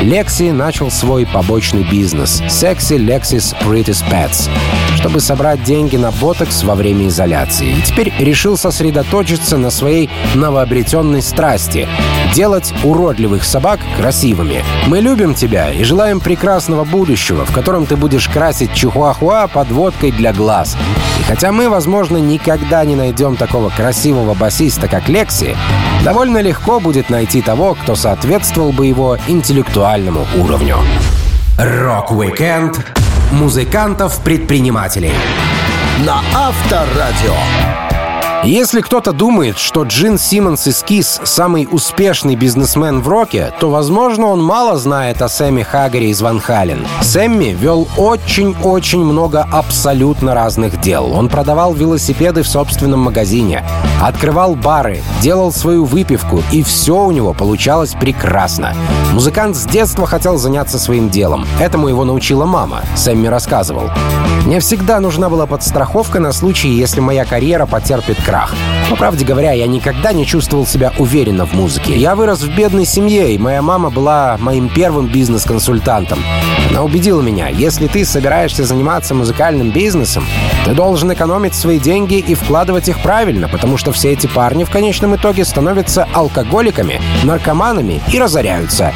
«Лекси 0.00 0.50
начал 0.52 0.90
свой 0.90 1.26
побочный 1.26 1.82
бизнес 1.82 2.40
Sexy 2.42 2.96
Lexis 2.96 3.56
Pretty 3.60 3.94
Pets, 4.08 4.48
чтобы 4.98 5.20
собрать 5.20 5.62
деньги 5.62 5.96
на 5.96 6.10
ботокс 6.10 6.64
во 6.64 6.74
время 6.74 7.06
изоляции. 7.06 7.70
И 7.70 7.82
теперь 7.82 8.12
решил 8.18 8.56
сосредоточиться 8.56 9.56
на 9.56 9.70
своей 9.70 10.10
новообретенной 10.34 11.22
страсти— 11.22 11.88
делать 12.34 12.74
уродливых 12.82 13.44
собак 13.44 13.78
красивыми. 13.96 14.64
Мы 14.88 14.98
любим 14.98 15.34
тебя 15.34 15.70
и 15.70 15.84
желаем 15.84 16.18
прекрасного 16.18 16.84
будущего, 16.84 17.44
в 17.44 17.52
котором 17.52 17.86
ты 17.86 17.96
будешь 17.96 18.28
красить 18.28 18.74
чихуахуа 18.74 19.46
подводкой 19.46 20.10
для 20.10 20.32
глаз. 20.32 20.76
И 21.20 21.22
хотя 21.22 21.52
мы, 21.52 21.68
возможно, 21.68 22.16
никогда 22.16 22.84
не 22.84 22.96
найдем 22.96 23.36
такого 23.36 23.70
красивого 23.70 24.34
басиста, 24.34 24.88
как 24.88 25.08
Лекси, 25.08 25.56
довольно 26.04 26.42
легко 26.42 26.80
будет 26.80 27.08
найти 27.08 27.40
того, 27.40 27.74
кто 27.80 27.94
соответствовал 27.94 28.72
бы 28.72 28.86
его 28.86 29.16
интеллектуальному 29.28 30.26
уровню. 30.36 30.78
Рок-викенд 31.56 32.84
музыкантов-предпринимателей 33.32 35.12
на 36.06 36.22
Авторадио. 36.34 37.34
Если 38.44 38.80
кто-то 38.80 39.12
думает, 39.12 39.58
что 39.58 39.82
Джин 39.82 40.16
Симмонс 40.16 40.68
из 40.68 40.82
KISS 40.84 41.20
самый 41.24 41.68
успешный 41.70 42.36
бизнесмен 42.36 43.00
в 43.00 43.08
роке, 43.08 43.52
то, 43.58 43.68
возможно, 43.68 44.26
он 44.26 44.42
мало 44.42 44.78
знает 44.78 45.20
о 45.22 45.28
Сэмми 45.28 45.62
Хаггаре 45.62 46.10
из 46.10 46.22
Van 46.22 46.38
Halen. 46.38 46.86
Сэмми 47.02 47.56
вел 47.58 47.88
очень-очень 47.96 49.04
много 49.04 49.42
абсолютно 49.42 50.34
разных 50.34 50.80
дел. 50.80 51.12
Он 51.12 51.28
продавал 51.28 51.74
велосипеды 51.74 52.42
в 52.42 52.48
собственном 52.48 53.00
магазине, 53.00 53.64
открывал 54.00 54.54
бары, 54.54 55.02
делал 55.20 55.52
свою 55.52 55.84
выпивку, 55.84 56.42
и 56.52 56.62
все 56.62 57.04
у 57.04 57.10
него 57.10 57.34
получалось 57.34 57.94
прекрасно. 57.98 58.74
Музыкант 59.12 59.56
с 59.56 59.64
детства 59.64 60.06
хотел 60.06 60.38
заняться 60.38 60.78
своим 60.78 61.08
делом. 61.10 61.46
Этому 61.60 61.88
его 61.88 62.04
научила 62.04 62.44
мама, 62.44 62.82
Сэмми 62.96 63.26
рассказывал. 63.26 63.90
«Мне 64.44 64.60
всегда 64.60 65.00
нужна 65.00 65.28
была 65.28 65.46
подстраховка 65.46 66.20
на 66.20 66.32
случай, 66.32 66.68
если 66.68 67.00
моя 67.00 67.24
карьера 67.24 67.66
потерпит 67.66 68.22
крах. 68.22 68.54
По 68.88 68.96
правде 68.96 69.24
говоря, 69.24 69.52
я 69.52 69.66
никогда 69.66 70.12
не 70.12 70.24
чувствовал 70.24 70.66
себя 70.66 70.92
уверенно 70.98 71.44
в 71.44 71.52
музыке. 71.54 71.96
Я 71.96 72.14
вырос 72.14 72.42
в 72.42 72.54
бедной 72.54 72.86
семье, 72.86 73.34
и 73.34 73.38
моя 73.38 73.60
мама 73.60 73.90
была 73.90 74.36
моим 74.38 74.68
первым 74.68 75.08
бизнес-консультантом. 75.08 76.20
Она 76.70 76.82
убедила 76.82 77.20
меня, 77.20 77.48
если 77.48 77.86
ты 77.86 78.04
собираешься 78.04 78.64
заниматься 78.64 79.14
музыкальным 79.14 79.70
бизнесом, 79.70 80.24
ты 80.64 80.74
должен 80.74 81.12
экономить 81.12 81.54
свои 81.54 81.78
деньги 81.78 82.16
и 82.16 82.34
вкладывать 82.34 82.88
их 82.88 83.00
правильно, 83.00 83.48
потому 83.48 83.76
что 83.76 83.87
все 83.92 84.12
эти 84.12 84.26
парни 84.26 84.64
в 84.64 84.70
конечном 84.70 85.16
итоге 85.16 85.44
становятся 85.44 86.08
алкоголиками, 86.12 87.00
наркоманами 87.24 88.00
и 88.12 88.18
разоряются. 88.18 88.92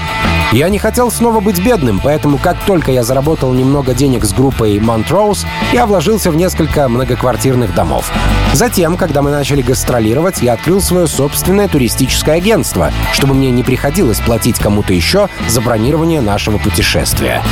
Я 0.52 0.68
не 0.68 0.78
хотел 0.78 1.11
снова 1.11 1.40
быть 1.40 1.64
бедным, 1.64 1.99
поэтому 1.99 2.37
как 2.37 2.58
только 2.66 2.92
я 2.92 3.02
заработал 3.02 3.54
немного 3.54 3.94
денег 3.94 4.25
с 4.25 4.34
группой 4.34 4.76
Montrose, 4.76 5.46
я 5.72 5.87
вложился 5.87 6.30
в 6.30 6.37
несколько 6.37 6.88
многоквартирных 6.88 7.75
домов. 7.75 8.12
Затем, 8.52 8.99
когда 8.99 9.22
мы 9.22 9.30
начали 9.30 9.62
гастролировать, 9.62 10.42
я 10.42 10.52
открыл 10.52 10.82
свое 10.82 11.06
собственное 11.06 11.68
туристическое 11.68 12.37
агентство, 12.37 12.92
чтобы 13.14 13.32
мне 13.32 13.50
не 13.50 13.62
приходилось 13.62 14.20
платить 14.20 14.58
кому-то 14.58 14.92
еще 14.92 15.30
за 15.49 15.62
бронирование 15.62 16.20
нашего 16.20 16.58
путешествия. 16.58 17.42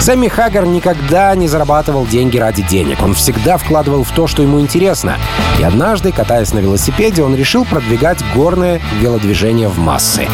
Сэмми 0.00 0.28
Хаггар 0.28 0.66
никогда 0.66 1.34
не 1.34 1.48
зарабатывал 1.48 2.06
деньги 2.06 2.36
ради 2.36 2.62
денег. 2.62 3.02
Он 3.02 3.14
всегда 3.14 3.56
вкладывал 3.56 4.04
в 4.04 4.10
то, 4.10 4.26
что 4.26 4.42
ему 4.42 4.60
интересно. 4.60 5.16
И 5.58 5.62
однажды, 5.62 6.12
катаясь 6.12 6.52
на 6.52 6.58
велосипеде, 6.58 6.89
он 7.22 7.34
решил 7.34 7.64
продвигать 7.64 8.18
горное 8.34 8.80
велодвижение 9.00 9.68
в 9.68 9.78
массы. 9.78 10.28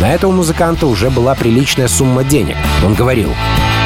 На 0.00 0.12
это 0.12 0.28
у 0.28 0.32
музыканта 0.32 0.86
уже 0.86 1.10
была 1.10 1.34
приличная 1.34 1.88
сумма 1.88 2.24
денег. 2.24 2.56
Он 2.84 2.94
говорил, 2.94 3.30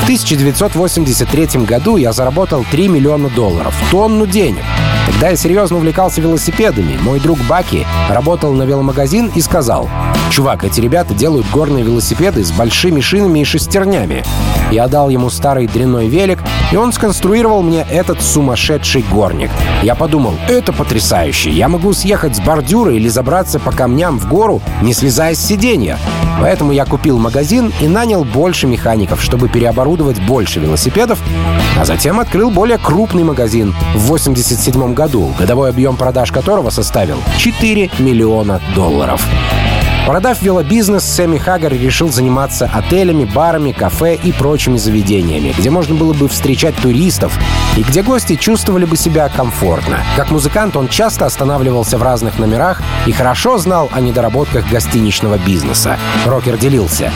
в 0.01 0.03
1983 0.05 1.65
году 1.65 1.97
я 1.97 2.13
заработал 2.13 2.65
3 2.71 2.89
миллиона 2.89 3.29
долларов, 3.31 3.75
тонну 3.91 4.27
денег. 4.27 4.65
Тогда 5.07 5.31
я 5.31 5.37
серьезно 5.37 5.77
увлекался 5.77 6.21
велосипедами. 6.21 6.99
Мой 7.01 7.21
друг 7.21 7.39
Баки 7.49 7.87
работал 8.09 8.53
на 8.53 8.65
веломагазин 8.65 9.29
и 9.35 9.41
сказал, 9.41 9.89
«Чувак, 10.31 10.65
эти 10.65 10.81
ребята 10.81 11.15
делают 11.15 11.47
горные 11.51 11.85
велосипеды 11.85 12.45
с 12.45 12.51
большими 12.51 13.01
шинами 13.01 13.41
и 13.41 13.45
шестернями». 13.45 14.25
Я 14.71 14.89
дал 14.89 15.09
ему 15.09 15.31
старый 15.31 15.69
дрянной 15.69 16.09
велик, 16.09 16.41
и 16.73 16.77
он 16.77 16.93
сконструировал 16.93 17.63
мне 17.63 17.87
этот 17.89 18.21
сумасшедший 18.21 19.05
горник. 19.09 19.51
Я 19.83 19.95
подумал, 19.95 20.35
это 20.49 20.73
потрясающе. 20.73 21.51
Я 21.51 21.69
могу 21.69 21.93
съехать 21.93 22.37
с 22.37 22.41
бордюра 22.41 22.93
или 22.93 23.07
забраться 23.09 23.61
по 23.61 23.71
камням 23.71 24.19
в 24.19 24.29
гору, 24.29 24.63
не 24.83 24.93
слезая 24.93 25.35
с 25.35 25.47
сиденья. 25.47 25.99
Поэтому 26.41 26.73
я 26.73 26.85
купил 26.85 27.19
магазин 27.19 27.73
и 27.81 27.87
нанял 27.87 28.25
больше 28.25 28.67
механиков, 28.67 29.23
чтобы 29.23 29.49
переоборудовать 29.49 30.21
больше 30.21 30.59
велосипедов, 30.59 31.21
а 31.79 31.85
затем 31.85 32.19
открыл 32.19 32.51
более 32.51 32.79
крупный 32.79 33.23
магазин 33.23 33.75
в 33.95 34.07
87 34.07 34.95
году, 34.95 35.33
годовой 35.39 35.71
объем 35.71 35.97
продаж 35.97 36.33
которого 36.33 36.71
составил 36.71 37.19
4 37.39 37.91
миллиона 37.99 38.61
долларов. 38.75 39.25
Продав 40.07 40.43
велобизнес, 40.43 41.03
Сэмми 41.03 41.39
Хаггар 41.39 41.73
решил 41.73 42.11
заниматься 42.13 42.71
отелями, 42.71 43.25
барами, 43.25 43.73
кафе 43.73 44.19
и 44.23 44.33
прочими 44.33 44.77
заведениями, 44.77 45.55
где 45.57 45.71
можно 45.71 45.95
было 45.95 46.13
бы 46.13 46.29
встречать 46.29 46.77
туристов 46.77 47.39
и 47.77 47.83
где 47.83 48.03
гости 48.03 48.37
чувствовали 48.37 48.85
бы 48.85 48.97
себя 48.97 49.29
комфортно. 49.29 49.99
Как 50.17 50.31
музыкант 50.31 50.77
он 50.77 50.89
часто 50.89 51.27
останавливался 51.27 51.99
в 51.99 52.03
разных 52.03 52.39
номерах 52.39 52.83
и 53.07 53.13
хорошо 53.13 53.59
знал 53.59 53.89
о 53.93 54.01
недоработках 54.01 54.69
гостиничного 54.71 55.39
бизнеса. 55.39 55.99
Рокер 56.25 56.57
делился. 56.57 57.13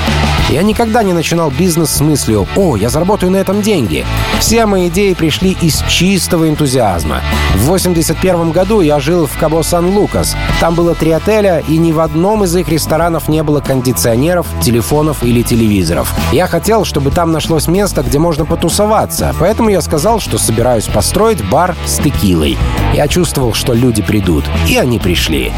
«Я 0.49 0.63
никогда 0.63 1.03
не 1.03 1.13
начинал 1.13 1.51
бизнес 1.51 1.91
с 1.91 2.01
мыслью 2.01 2.49
«О, 2.57 2.77
я 2.77 2.89
заработаю 2.89 3.31
на 3.31 3.37
этом 3.37 3.61
деньги». 3.63 4.07
Все 4.41 4.67
мои 4.67 4.89
идеи 4.89 5.13
пришли 5.13 5.57
из 5.61 5.83
чистого 5.89 6.49
энтузиазма. 6.49 7.21
В 7.55 7.67
81 7.67 8.51
году 8.51 8.81
я 8.81 8.99
жил 8.99 9.27
в 9.27 9.37
Кабо-Сан-Лукас. 9.39 10.37
Там 10.61 10.75
было 10.75 10.95
три 10.95 11.11
отеля, 11.11 11.63
и 11.69 11.77
ни 11.77 11.93
в 11.93 12.01
одном 12.01 12.45
из 12.45 12.57
их 12.57 12.69
ресторанов 12.69 13.29
не 13.29 13.43
было 13.43 13.61
кондиционеров, 13.61 14.47
телефонов 14.63 15.23
или 15.23 15.43
телевизоров. 15.43 16.15
Я 16.33 16.47
хотел, 16.47 16.85
чтобы 16.85 17.11
там 17.11 17.33
нашлось 17.33 17.69
место, 17.69 18.03
где 18.03 18.19
можно 18.19 18.47
потусоваться, 18.47 19.35
поэтому 19.39 19.69
я 19.69 19.83
сказал, 19.83 20.21
что 20.21 20.39
собираюсь 20.49 20.87
построить 20.87 21.45
бар 21.51 21.77
с 21.85 21.99
текилой. 21.99 22.57
Я 22.95 23.07
чувствовал, 23.07 23.53
что 23.53 23.75
люди 23.75 24.01
придут, 24.01 24.47
и 24.67 24.79
они 24.79 24.99
пришли. 24.99 25.53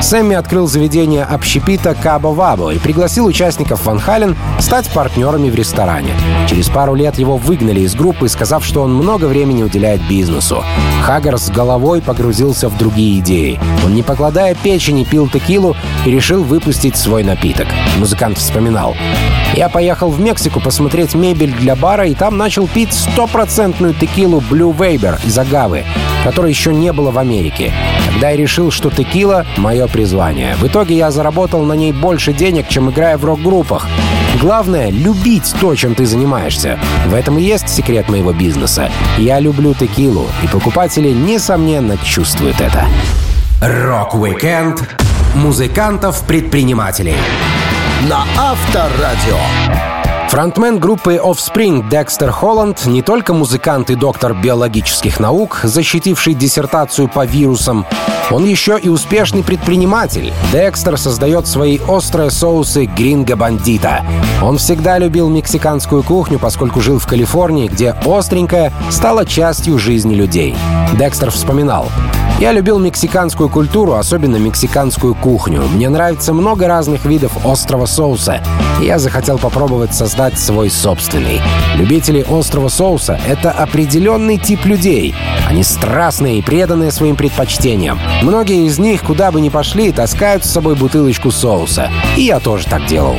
Сэмми 0.00 0.34
открыл 0.34 0.66
заведение 0.66 1.24
общепита 1.24 1.94
Кабо 1.94 2.28
Вабо 2.28 2.70
и 2.70 2.78
пригласил 2.78 3.26
участников 3.26 3.84
Ван 3.84 4.00
Хален 4.00 4.34
стать 4.58 4.88
партнерами 4.90 5.50
в 5.50 5.54
ресторане. 5.54 6.12
Через 6.48 6.70
пару 6.70 6.94
лет 6.94 7.18
его 7.18 7.36
выгнали 7.36 7.80
из 7.80 7.94
группы, 7.94 8.30
сказав, 8.30 8.64
что 8.64 8.82
он 8.82 8.94
много 8.94 9.26
времени 9.26 9.62
уделяет 9.62 10.00
бизнесу. 10.08 10.64
Хаггар 11.02 11.36
с 11.36 11.50
головой 11.50 12.00
погрузился 12.00 12.70
в 12.70 12.78
другие 12.78 13.20
идеи. 13.20 13.60
Он, 13.84 13.94
не 13.94 14.02
покладая 14.02 14.54
печени, 14.54 15.04
пил 15.04 15.28
текилу 15.28 15.76
и 16.06 16.10
решил 16.10 16.42
выпустить 16.42 16.96
свой 16.96 17.22
напиток. 17.22 17.66
Музыкант 17.98 18.38
вспоминал. 18.38 18.96
«Я 19.54 19.68
поехал 19.68 20.10
в 20.10 20.18
Мексику 20.18 20.60
посмотреть 20.60 21.14
мебель 21.14 21.52
для 21.52 21.76
бара 21.76 22.06
и 22.06 22.14
там 22.14 22.38
начал 22.38 22.66
пить 22.66 22.94
стопроцентную 22.94 23.92
текилу 23.92 24.29
текилу 24.30 24.40
Blue 24.40 24.76
Weber 24.76 25.18
из 25.26 25.36
Агавы, 25.38 25.84
которой 26.24 26.50
еще 26.50 26.72
не 26.72 26.92
было 26.92 27.10
в 27.10 27.18
Америке. 27.18 27.72
Тогда 28.06 28.30
я 28.30 28.36
решил, 28.36 28.70
что 28.70 28.90
текила— 28.90 29.46
мое 29.56 29.86
призвание. 29.88 30.54
В 30.56 30.66
итоге 30.66 30.96
я 30.96 31.10
заработал 31.10 31.62
на 31.64 31.72
ней 31.72 31.92
больше 31.92 32.32
денег, 32.32 32.68
чем 32.68 32.90
играя 32.90 33.16
в 33.18 33.24
рок-группах. 33.24 33.86
Главное— 34.40 34.90
любить 34.90 35.54
то, 35.60 35.74
чем 35.74 35.94
ты 35.94 36.06
занимаешься. 36.06 36.78
В 37.06 37.14
этом 37.14 37.38
и 37.38 37.42
есть 37.42 37.68
секрет 37.68 38.08
моего 38.08 38.32
бизнеса. 38.32 38.90
Я 39.18 39.40
люблю 39.40 39.74
текилу, 39.74 40.26
и 40.42 40.46
покупатели, 40.46 41.10
несомненно, 41.10 41.96
чувствуют 41.98 42.60
это. 42.60 42.86
Рок-викенд 43.60 44.88
музыкантов-предпринимателей 45.34 47.16
на 48.08 48.24
Авторадио. 48.38 49.99
Фронтмен 50.30 50.78
группы 50.78 51.16
Offspring 51.16 51.90
Декстер 51.90 52.30
Холланд 52.30 52.86
не 52.86 53.02
только 53.02 53.34
музыкант 53.34 53.90
и 53.90 53.96
доктор 53.96 54.32
биологических 54.32 55.18
наук, 55.18 55.62
защитивший 55.64 56.34
диссертацию 56.34 57.08
по 57.08 57.26
вирусам, 57.26 57.84
он 58.30 58.44
еще 58.44 58.78
и 58.80 58.88
успешный 58.88 59.42
предприниматель. 59.42 60.32
Декстер 60.52 60.98
создает 60.98 61.48
свои 61.48 61.80
острые 61.80 62.30
соусы 62.30 62.84
гринго 62.84 63.34
бандита. 63.34 64.04
Он 64.40 64.58
всегда 64.58 64.98
любил 64.98 65.28
мексиканскую 65.28 66.04
кухню, 66.04 66.38
поскольку 66.38 66.80
жил 66.80 67.00
в 67.00 67.08
Калифорнии, 67.08 67.66
где 67.66 67.90
остренькое 67.90 68.72
стало 68.88 69.26
частью 69.26 69.80
жизни 69.80 70.14
людей. 70.14 70.54
Декстер 70.96 71.32
вспоминал. 71.32 71.88
Я 72.40 72.52
любил 72.52 72.78
мексиканскую 72.78 73.50
культуру, 73.50 73.94
особенно 73.94 74.36
мексиканскую 74.36 75.14
кухню. 75.14 75.62
Мне 75.74 75.90
нравится 75.90 76.32
много 76.32 76.68
разных 76.68 77.04
видов 77.04 77.32
острого 77.44 77.84
соуса. 77.84 78.40
Я 78.80 78.98
захотел 78.98 79.36
попробовать 79.38 79.92
создать 79.92 80.19
свой 80.38 80.70
собственный. 80.70 81.40
Любители 81.76 82.24
острого 82.28 82.68
соуса— 82.68 83.18
это 83.26 83.50
определенный 83.50 84.36
тип 84.36 84.66
людей. 84.66 85.14
Они 85.48 85.62
страстные 85.62 86.38
и 86.38 86.42
преданные 86.42 86.92
своим 86.92 87.16
предпочтениям. 87.16 87.98
Многие 88.22 88.66
из 88.66 88.78
них, 88.78 89.02
куда 89.02 89.32
бы 89.32 89.40
ни 89.40 89.48
пошли, 89.48 89.92
таскают 89.92 90.44
с 90.44 90.50
собой 90.50 90.74
бутылочку 90.74 91.30
соуса. 91.30 91.90
И 92.16 92.22
я 92.22 92.38
тоже 92.38 92.66
так 92.66 92.84
делал. 92.86 93.16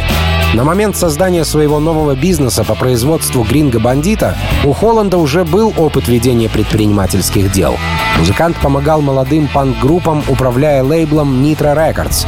На 0.53 0.63
момент 0.63 0.95
создания 0.95 1.43
своего 1.43 1.79
нового 1.79 2.13
бизнеса 2.13 2.63
по 2.63 2.75
производству 2.75 3.43
Гринго 3.43 3.79
Бандита 3.79 4.37
у 4.63 4.73
Холланда 4.73 5.17
уже 5.17 5.43
был 5.43 5.73
опыт 5.77 6.07
ведения 6.07 6.49
предпринимательских 6.49 7.51
дел. 7.51 7.77
Музыкант 8.19 8.57
помогал 8.61 9.01
молодым 9.01 9.47
панк-группам, 9.47 10.23
управляя 10.27 10.83
лейблом 10.83 11.43
Nitro 11.43 11.75
Records. 11.75 12.27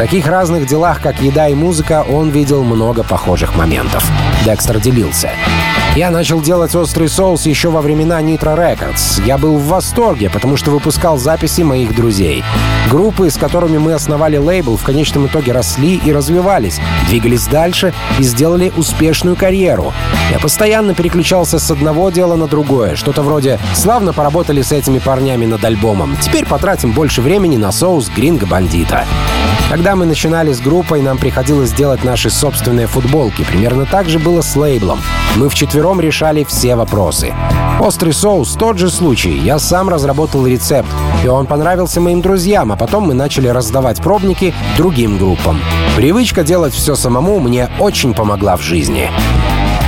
Таких 0.00 0.28
разных 0.28 0.66
делах, 0.66 1.02
как 1.02 1.20
еда 1.20 1.48
и 1.48 1.54
музыка, 1.54 2.06
он 2.08 2.30
видел 2.30 2.64
много 2.64 3.04
похожих 3.04 3.54
моментов. 3.54 4.02
Декстер 4.46 4.80
делился. 4.80 5.28
Я 5.96 6.12
начал 6.12 6.40
делать 6.40 6.72
острый 6.76 7.08
соус 7.08 7.46
еще 7.46 7.68
во 7.68 7.80
времена 7.80 8.22
Nitro 8.22 8.56
Records. 8.56 9.26
Я 9.26 9.36
был 9.38 9.56
в 9.56 9.66
восторге, 9.66 10.30
потому 10.30 10.56
что 10.56 10.70
выпускал 10.70 11.18
записи 11.18 11.62
моих 11.62 11.96
друзей. 11.96 12.44
Группы, 12.88 13.28
с 13.28 13.36
которыми 13.36 13.78
мы 13.78 13.92
основали 13.94 14.36
лейбл, 14.36 14.76
в 14.76 14.84
конечном 14.84 15.26
итоге 15.26 15.50
росли 15.50 15.96
и 15.96 16.12
развивались, 16.12 16.80
двигались 17.08 17.48
дальше 17.48 17.92
и 18.20 18.22
сделали 18.22 18.72
успешную 18.76 19.34
карьеру. 19.34 19.92
Я 20.30 20.38
постоянно 20.38 20.94
переключался 20.94 21.58
с 21.58 21.68
одного 21.72 22.10
дела 22.10 22.36
на 22.36 22.46
другое. 22.46 22.94
Что-то 22.94 23.22
вроде 23.22 23.58
«Славно 23.74 24.12
поработали 24.12 24.62
с 24.62 24.70
этими 24.70 25.00
парнями 25.00 25.46
над 25.46 25.64
альбомом. 25.64 26.16
Теперь 26.20 26.46
потратим 26.46 26.92
больше 26.92 27.20
времени 27.20 27.56
на 27.56 27.72
соус 27.72 28.10
Гринго 28.14 28.46
Бандита». 28.46 29.06
Когда 29.68 29.94
мы 29.94 30.04
начинали 30.04 30.52
с 30.52 30.60
группой, 30.60 31.00
нам 31.00 31.16
приходилось 31.16 31.72
делать 31.72 32.02
наши 32.02 32.28
собственные 32.28 32.88
футболки. 32.88 33.44
Примерно 33.44 33.86
так 33.86 34.08
же 34.08 34.18
было 34.18 34.40
с 34.40 34.56
лейблом. 34.56 35.00
Мы 35.36 35.48
вчетвером 35.48 35.79
решали 36.00 36.44
все 36.44 36.76
вопросы. 36.76 37.32
Острый 37.80 38.12
соус— 38.12 38.56
тот 38.58 38.76
же 38.76 38.90
случай. 38.90 39.38
Я 39.38 39.58
сам 39.58 39.88
разработал 39.88 40.46
рецепт, 40.46 40.88
и 41.24 41.28
он 41.28 41.46
понравился 41.46 42.00
моим 42.00 42.20
друзьям, 42.20 42.72
а 42.72 42.76
потом 42.76 43.04
мы 43.04 43.14
начали 43.14 43.48
раздавать 43.48 44.02
пробники 44.02 44.52
другим 44.76 45.16
группам. 45.16 45.58
Привычка 45.96 46.42
делать 46.42 46.74
все 46.74 46.94
самому 46.94 47.40
мне 47.40 47.70
очень 47.78 48.12
помогла 48.12 48.56
в 48.56 48.62
жизни. 48.62 49.10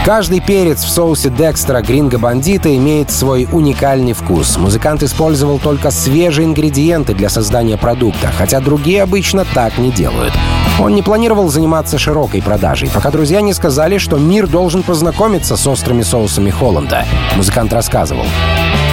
Каждый 0.04 0.40
перец 0.40 0.82
в 0.82 0.90
соусе 0.90 1.30
Декстера 1.30 1.80
Гринго 1.80 2.18
Бандита 2.18 2.74
имеет 2.76 3.12
свой 3.12 3.46
уникальный 3.52 4.14
вкус. 4.14 4.56
Музыкант 4.56 5.04
использовал 5.04 5.60
только 5.60 5.92
свежие 5.92 6.44
ингредиенты 6.48 7.14
для 7.14 7.28
создания 7.28 7.76
продукта, 7.76 8.32
хотя 8.36 8.58
другие 8.58 9.04
обычно 9.04 9.44
так 9.54 9.78
не 9.78 9.92
делают. 9.92 10.32
Он 10.80 10.96
не 10.96 11.02
планировал 11.02 11.48
заниматься 11.48 11.98
широкой 11.98 12.42
продажей, 12.42 12.90
пока 12.92 13.12
друзья 13.12 13.40
не 13.42 13.52
сказали, 13.52 13.98
что 13.98 14.18
мир 14.18 14.48
должен 14.48 14.82
познакомиться 14.82 15.56
с 15.56 15.64
острыми 15.68 16.02
соусами 16.02 16.50
Холланда. 16.50 17.04
Музыкант 17.36 17.72
рассказывал. 17.72 18.24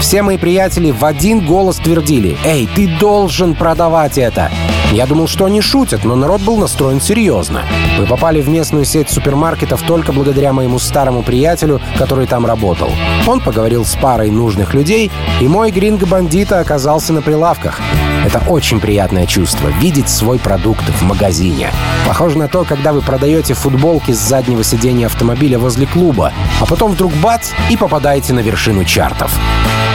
Все 0.02 0.22
мои 0.22 0.38
приятели 0.38 0.92
в 0.92 1.04
один 1.04 1.44
голос 1.44 1.78
твердили 1.78 2.38
«Эй, 2.46 2.70
ты 2.76 2.88
должен 3.00 3.56
продавать 3.56 4.20
это!» 4.20 4.52
Я 4.92 5.06
думал, 5.06 5.28
что 5.28 5.46
они 5.46 5.62
шутят, 5.62 6.04
но 6.04 6.16
народ 6.16 6.42
был 6.42 6.58
настроен 6.58 7.00
серьезно. 7.00 7.64
Мы 8.00 8.08
попали 8.08 8.42
в 8.42 8.50
местную 8.50 8.86
сеть 8.86 9.10
супермаркетов 9.10 9.84
только 9.84 10.12
благодаря 10.12 10.52
моему 10.52 10.80
старому 10.80 11.22
приятелю, 11.22 11.80
который 11.98 12.26
там 12.26 12.46
работал. 12.46 12.90
Он 13.28 13.40
поговорил 13.40 13.86
с 13.86 13.96
парой 13.96 14.32
нужных 14.32 14.74
людей, 14.74 15.12
и 15.40 15.48
мой 15.48 15.70
гринго 15.70 16.08
бандита 16.08 16.60
оказался 16.60 17.14
на 17.14 17.22
прилавках. 17.22 17.80
Это 18.26 18.42
очень 18.50 18.80
приятное 18.80 19.28
чувство— 19.28 19.68
видеть 19.80 20.10
свой 20.10 20.40
продукт 20.40 20.84
в 20.84 21.04
магазине. 21.04 21.72
Похоже 22.08 22.38
на 22.38 22.48
то, 22.48 22.64
когда 22.64 22.92
вы 22.92 23.02
продаете 23.02 23.54
футболки 23.54 24.12
с 24.12 24.18
заднего 24.18 24.64
сидения 24.64 25.06
автомобиля 25.06 25.60
возле 25.60 25.86
клуба, 25.86 26.34
а 26.60 26.66
потом 26.66 26.92
вдруг 26.92 27.14
бац 27.14 27.52
и 27.70 27.78
попадаете 27.78 28.34
на 28.34 28.40
вершину 28.40 28.84
чартов. 28.84 29.32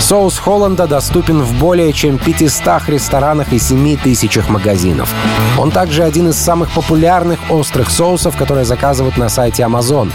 Соус 0.01 0.39
Холланда 0.39 0.87
доступен 0.87 1.43
в 1.43 1.59
более 1.59 1.93
чем 1.93 2.19
500 2.19 2.89
ресторанах 2.89 3.53
и 3.53 3.59
7 3.59 3.97
тысячах 3.97 4.49
магазинов. 4.85 5.15
Он 5.59 5.71
также 5.71 6.03
один 6.03 6.31
из 6.31 6.37
самых 6.37 6.71
популярных 6.71 7.39
острых 7.51 7.91
соусов, 7.91 8.37
которые 8.37 8.65
заказывают 8.65 9.17
на 9.17 9.29
сайте 9.29 9.63
Amazon. 9.63 10.11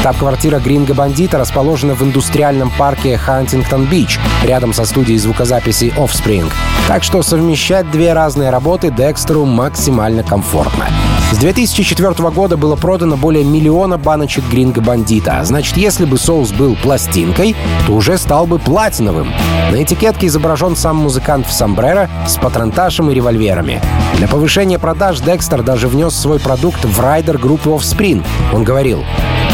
Штаб-квартира 0.00 0.58
Gringo 0.58 0.94
Bandito 0.94 1.38
расположена 1.38 1.94
в 1.94 2.02
индустриальном 2.02 2.70
парке 2.78 3.16
Хантингтон-Бич, 3.16 4.18
рядом 4.44 4.72
со 4.72 4.84
студией 4.84 5.18
звукозаписи 5.18 5.92
Offspring. 5.96 6.50
Так 6.88 7.02
что 7.02 7.22
совмещать 7.22 7.90
две 7.90 8.12
разные 8.12 8.50
работы 8.50 8.90
Декстеру 8.90 9.44
максимально 9.44 10.22
комфортно. 10.22 10.86
С 11.32 11.38
2004 11.38 12.30
года 12.30 12.56
было 12.56 12.76
продано 12.76 13.16
более 13.16 13.44
миллиона 13.44 13.96
баночек 13.98 14.44
Гринго 14.50 14.80
Бандита, 14.80 15.40
значит, 15.44 15.76
если 15.76 16.04
бы 16.04 16.18
соус 16.18 16.52
был 16.52 16.76
пластинкой, 16.76 17.56
то 17.86 17.94
уже 17.94 18.18
стал 18.18 18.46
бы 18.46 18.58
платиновым. 18.58 19.32
На 19.72 19.82
этикетке 19.82 20.26
изображен 20.26 20.76
сам 20.76 20.96
музыкант 20.96 21.46
в 21.46 21.52
сомбреро 21.52 22.08
с 22.28 22.36
патронташем 22.36 23.10
и 23.10 23.14
револьверами. 23.14 23.80
Для 24.16 24.28
повышения 24.28 24.78
продаж 24.78 25.20
Декстер 25.20 25.62
даже 25.62 25.88
внес 25.88 26.14
свой 26.14 26.38
продукт 26.38 26.84
в 26.84 27.00
райдер 27.00 27.38
группы 27.38 27.70
Offspring. 27.70 28.24
Он 28.52 28.64
говорил, 28.64 29.04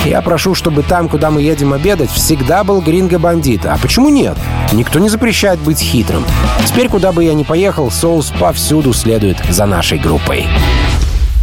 я 0.05 0.23
прошу, 0.23 0.55
чтобы 0.55 0.83
там, 0.83 1.09
куда 1.09 1.31
мы 1.31 1.43
едем 1.43 1.73
обедать, 1.73 2.11
всегда 2.11 2.65
был 2.65 2.81
Gringo 2.81 3.19
Bandito. 3.19 3.67
А 3.67 3.79
почему 3.81 4.09
нет? 4.09 4.37
Никто 4.73 4.99
не 4.99 5.09
запрещает 5.09 5.59
быть 5.61 5.81
хитрым. 5.81 6.25
Теперь, 6.67 6.89
куда 6.89 7.13
бы 7.13 7.25
я 7.25 7.35
ни 7.35 7.43
поехал, 7.43 7.91
соус 7.91 8.33
повсюду 8.39 8.93
следует 8.93 9.39
за 9.49 9.67
нашей 9.67 9.99
группой. 9.99 10.47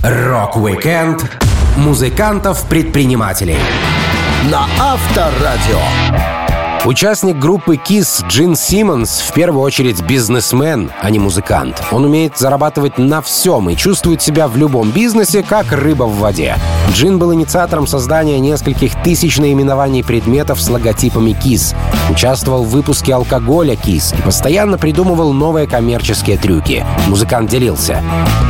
Рок-викенд 0.04 1.26
музыкантов-предпринимателей 1.78 3.58
на 4.50 4.68
Авторадио. 4.80 6.37
Участник 6.86 7.38
группы 7.38 7.76
KISS 7.76 8.28
Джин 8.28 8.56
Симмонс 8.56 9.20
в 9.20 9.34
первую 9.34 9.62
очередь 9.62 10.02
бизнесмен, 10.04 10.92
а 11.02 11.10
не 11.10 11.20
музыкант. 11.20 11.84
Он 11.92 12.06
умеет 12.06 12.38
зарабатывать 12.38 12.98
на 12.98 13.22
всем 13.22 13.70
и 13.70 13.76
чувствует 13.76 14.22
себя 14.22 14.48
в 14.48 14.56
любом 14.56 14.92
бизнесе, 14.92 15.44
как 15.44 15.72
рыба 15.72 16.04
в 16.04 16.18
воде. 16.20 16.56
Джин 16.98 17.20
был 17.20 17.32
инициатором 17.32 17.86
создания 17.86 18.40
нескольких 18.40 19.00
тысяч 19.04 19.38
наименований 19.38 20.04
предметов 20.04 20.60
с 20.60 20.68
логотипами 20.68 21.30
KISS. 21.30 21.76
Участвовал 22.10 22.64
в 22.64 22.70
выпуске 22.70 23.14
алкоголя 23.14 23.76
KISS 23.76 24.18
и 24.18 24.22
постоянно 24.24 24.80
придумывал 24.80 25.32
новые 25.32 25.68
коммерческие 25.68 26.38
трюки. 26.38 26.84
Музыкант 27.06 27.52
делился. 27.52 28.02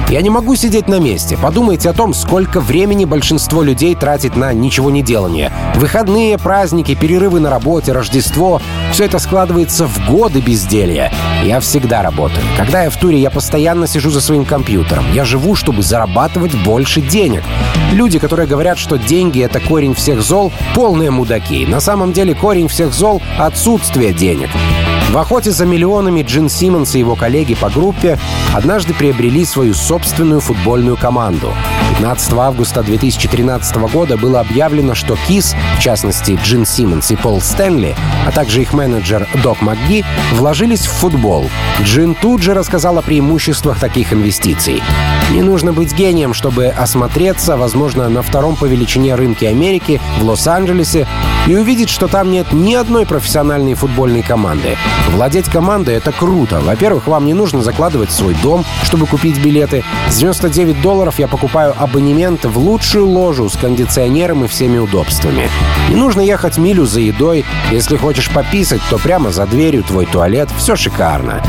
«Я 0.08 0.22
не 0.22 0.30
могу 0.30 0.56
сидеть 0.56 0.88
на 0.88 0.98
месте. 0.98 1.36
Подумайте 1.36 1.90
о 1.90 1.94
том, 1.94 2.14
сколько 2.14 2.62
времени 2.62 3.04
большинство 3.04 3.62
людей 3.62 3.94
тратит 3.96 4.38
на 4.38 4.54
ничего 4.54 4.92
не 4.92 5.04
делание. 5.04 5.52
Выходные, 5.76 6.38
праздники, 6.38 6.96
перерывы 6.96 7.42
на 7.42 7.50
работе, 7.50 7.92
Рождество. 7.92 8.62
Все 8.94 9.04
это 9.04 9.20
складывается 9.20 9.88
в 9.88 10.10
годы 10.10 10.40
безделья. 10.40 11.12
Я 11.44 11.60
всегда 11.60 12.02
работаю. 12.02 12.46
Когда 12.56 12.84
я 12.84 12.90
в 12.90 12.96
туре, 12.96 13.20
я 13.20 13.30
постоянно 13.30 13.88
сижу 13.88 14.10
за 14.10 14.22
своим 14.22 14.46
компьютером. 14.46 15.04
Я 15.14 15.26
живу, 15.26 15.56
чтобы 15.56 15.82
зарабатывать 15.82 16.56
больше 16.64 17.02
денег. 17.02 17.44
Люди, 17.92 18.20
которые 18.20 18.37
говорят, 18.46 18.78
что 18.78 18.98
деньги— 18.98 19.42
это 19.44 19.60
корень 19.60 19.94
всех 19.96 20.22
зол, 20.22 20.52
полные 20.76 21.12
мудаки. 21.12 21.66
На 21.66 21.80
самом 21.80 22.14
деле 22.14 22.36
корень 22.36 22.68
всех 22.68 22.94
зол— 22.94 23.22
отсутствие 23.40 24.14
денег. 24.14 24.50
В 25.12 25.18
охоте 25.18 25.52
за 25.52 25.66
миллионами 25.66 26.22
Джин 26.22 26.50
Симмонс 26.50 26.94
и 26.96 27.00
его 27.00 27.16
коллеги 27.16 27.56
по 27.56 27.70
группе 27.70 28.20
однажды 28.54 28.94
приобрели 28.94 29.46
свою 29.46 29.74
собственную 29.74 30.42
футбольную 30.42 30.98
команду. 30.98 31.54
15 31.98 32.34
августа 32.34 32.84
2013 32.84 33.78
года 33.92 34.18
было 34.18 34.42
объявлено, 34.42 34.94
что 34.96 35.18
Кис, 35.28 35.56
в 35.78 35.82
частности 35.82 36.38
Джин 36.44 36.66
Симмонс 36.66 37.10
и 37.10 37.16
Пол 37.16 37.42
Стэнли, 37.42 37.96
а 38.28 38.32
также 38.32 38.62
их 38.62 38.74
менеджер 38.74 39.28
Док 39.42 39.62
МакГи, 39.62 40.04
вложились 40.34 40.86
в 40.86 40.92
футбол. 40.92 41.50
Джин 41.82 42.14
тут 42.14 42.42
же 42.42 42.54
рассказал 42.54 42.98
о 42.98 43.02
преимуществах 43.02 43.80
таких 43.80 44.12
инвестиций. 44.12 44.84
Не 45.32 45.42
нужно 45.42 45.74
быть 45.74 45.94
гением, 45.94 46.34
чтобы 46.34 46.68
осмотреться, 46.68 47.58
возможно, 47.58 48.10
на 48.10 48.22
втором 48.22 48.56
по 48.56 48.66
величине 48.66 49.16
рынке 49.16 49.48
Америки, 49.48 50.02
в 50.20 50.24
Лос-Анджелесе, 50.24 51.08
и 51.48 51.56
увидеть, 51.56 51.90
что 51.90 52.08
там 52.08 52.30
нет 52.30 52.52
ни 52.52 52.76
одной 52.76 53.06
профессиональной 53.06 53.74
футбольной 53.74 54.22
команды. 54.22 54.78
Владеть 55.10 55.50
командой— 55.50 55.96
это 55.98 56.12
круто. 56.12 56.60
Во-первых, 56.60 57.08
вам 57.08 57.26
не 57.26 57.34
нужно 57.34 57.62
закладывать 57.62 58.12
свой 58.12 58.36
дом, 58.44 58.66
чтобы 58.84 59.08
купить 59.08 59.40
билеты. 59.40 59.84
С 60.10 60.18
99 60.18 60.82
долларов 60.82 61.18
я 61.20 61.28
покупаю 61.28 61.74
абонемент 61.78 62.46
в 62.46 62.58
лучшую 62.58 63.08
ложу 63.08 63.50
с 63.50 63.58
кондиционером 63.58 64.46
и 64.46 64.48
всеми 64.48 64.78
удобствами. 64.78 65.50
Не 65.90 65.96
нужно 65.96 66.22
ехать 66.22 66.58
милю 66.58 66.86
за 66.86 67.00
едой. 67.00 67.46
Если 67.72 67.98
хочешь 67.98 68.30
пописать, 68.30 68.82
то 68.90 68.98
прямо 68.98 69.32
за 69.32 69.46
дверью 69.46 69.84
твой 69.84 70.06
туалет. 70.06 70.50
Все 70.58 70.76
шикарно. 70.76 71.42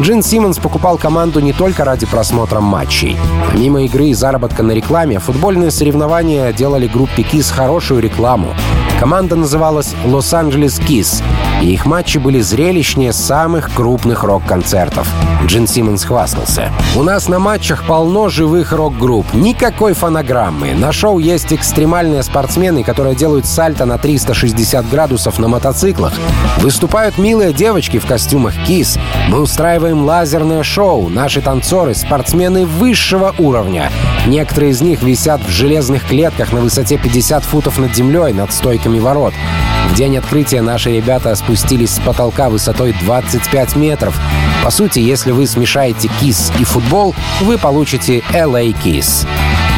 Джин 0.00 0.22
Симмонс 0.22 0.58
покупал 0.58 0.96
команду 0.96 1.40
не 1.40 1.52
только 1.52 1.84
ради 1.84 2.06
просмотра 2.06 2.60
матчей. 2.60 3.16
Помимо 3.50 3.82
игры 3.82 4.08
и 4.08 4.14
заработка 4.14 4.62
на 4.62 4.72
рекламе, 4.72 5.18
футбольные 5.18 5.72
соревнования 5.72 6.52
делали 6.52 6.86
группе 6.86 7.22
KISS 7.24 7.50
хорошую 7.50 8.00
рекламу. 8.00 8.54
Команда 8.98 9.36
называлась 9.36 9.94
«Лос-Анджелес 10.04 10.80
KISS», 10.80 11.22
и 11.62 11.72
их 11.72 11.86
матчи 11.86 12.18
были 12.18 12.40
зрелищнее 12.40 13.12
самых 13.12 13.72
крупных 13.72 14.24
рок-концертов. 14.24 15.08
Джин 15.46 15.66
Симмонс 15.66 16.04
хвастался. 16.04 16.70
«У 16.96 17.02
нас 17.02 17.28
на 17.28 17.38
матчах 17.38 17.84
полно 17.84 18.28
живых 18.28 18.72
рок-групп. 18.72 19.26
Никакой 19.32 19.92
фонограммы. 19.92 20.74
На 20.74 20.92
шоу 20.92 21.18
есть 21.18 21.52
экстремальные 21.52 22.22
спортсмены, 22.22 22.82
которые 22.82 23.14
делают 23.14 23.46
сальто 23.46 23.84
на 23.84 23.98
360 23.98 24.88
градусов 24.88 25.38
на 25.38 25.48
мотоциклах. 25.48 26.12
Выступают 26.58 27.18
милые 27.18 27.52
девочки 27.52 27.98
в 27.98 28.06
костюмах 28.06 28.54
КИС. 28.66 28.98
Мы 29.28 29.40
устраиваем 29.40 30.04
лазерное 30.04 30.62
шоу. 30.62 31.08
Наши 31.08 31.40
танцоры— 31.40 31.94
спортсмены 31.96 32.66
высшего 32.66 33.34
уровня. 33.38 33.90
Некоторые 34.26 34.72
из 34.72 34.80
них 34.80 35.02
висят 35.02 35.40
в 35.40 35.50
железных 35.50 36.04
клетках 36.04 36.52
на 36.52 36.60
высоте 36.60 36.98
50 36.98 37.44
футов 37.44 37.78
над 37.78 37.94
землей, 37.94 38.32
над 38.32 38.52
стойками 38.88 38.98
ворот. 38.98 39.34
В 39.90 39.94
день 39.94 40.16
открытия 40.16 40.62
наши 40.62 40.90
ребята 40.90 41.34
спустились 41.34 41.90
с 41.94 42.00
потолка 42.00 42.48
высотой 42.48 42.94
25 43.02 43.76
метров. 43.76 44.18
По 44.64 44.70
сути, 44.70 44.98
если 44.98 45.30
вы 45.30 45.46
смешаете 45.46 46.08
кис 46.20 46.52
и 46.58 46.64
футбол, 46.64 47.14
вы 47.40 47.58
получите 47.58 48.22
LA 48.32 48.72
Kiss. 48.72 49.26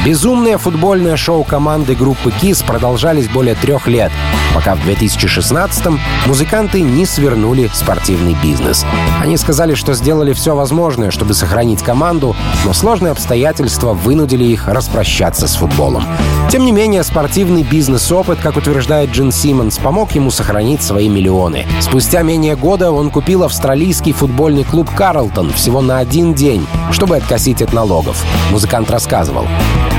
Безумное 0.04 0.56
футбольное 0.56 1.16
шоу 1.16 1.44
команды 1.44 1.94
группы 1.94 2.30
KISS 2.30 2.64
продолжались 2.66 3.28
более 3.28 3.54
трех 3.54 3.86
лет, 3.86 4.10
пока 4.54 4.74
в 4.74 4.78
2016-м 4.88 6.00
музыканты 6.26 6.80
не 6.80 7.04
свернули 7.04 7.70
спортивный 7.74 8.34
бизнес. 8.42 8.86
Они 9.20 9.36
сказали, 9.36 9.74
что 9.74 9.92
сделали 9.92 10.32
все 10.32 10.56
возможное, 10.56 11.10
чтобы 11.10 11.34
сохранить 11.34 11.82
команду, 11.82 12.34
но 12.64 12.72
сложные 12.72 13.12
обстоятельства 13.12 13.92
вынудили 13.92 14.44
их 14.44 14.68
распрощаться 14.68 15.46
с 15.46 15.56
футболом. 15.56 16.06
Тем 16.50 16.64
не 16.64 16.72
менее, 16.72 17.04
спортивный 17.04 17.62
бизнес-опыт, 17.62 18.38
как 18.40 18.56
утверждает 18.56 19.10
Джин 19.10 19.30
Симмонс, 19.30 19.76
помог 19.76 20.12
ему 20.12 20.30
сохранить 20.30 20.82
свои 20.82 21.10
миллионы. 21.10 21.66
Спустя 21.80 22.22
менее 22.22 22.56
года 22.56 22.90
он 22.90 23.10
купил 23.10 23.44
австралийский 23.44 24.14
футбольный 24.14 24.64
клуб 24.64 24.88
«Карлтон» 24.94 25.52
всего 25.52 25.82
на 25.82 25.98
один 25.98 26.32
день, 26.32 26.66
чтобы 26.90 27.18
откосить 27.18 27.60
от 27.60 27.74
налогов. 27.74 28.24
Музыкант 28.50 28.90
рассказывал. 28.90 29.46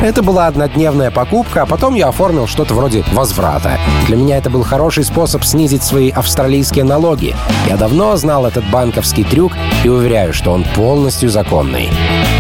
Это 0.01 0.23
была 0.23 0.47
однодневная 0.47 1.11
покупка, 1.11 1.61
а 1.61 1.65
потом 1.67 1.93
я 1.93 2.07
оформил 2.07 2.47
что-то 2.47 2.73
вроде 2.73 3.03
возврата. 3.13 3.77
Для 4.07 4.17
меня 4.17 4.37
это 4.37 4.49
был 4.49 4.63
хороший 4.63 5.03
способ 5.03 5.43
снизить 5.43 5.83
свои 5.83 6.09
австралийские 6.09 6.85
налоги. 6.85 7.35
Я 7.67 7.77
давно 7.77 8.15
знал 8.17 8.47
этот 8.47 8.67
банковский 8.71 9.23
трюк 9.23 9.53
и 9.83 9.89
уверяю, 9.89 10.33
что 10.33 10.53
он 10.53 10.65
полностью 10.75 11.29
законный. 11.29 11.89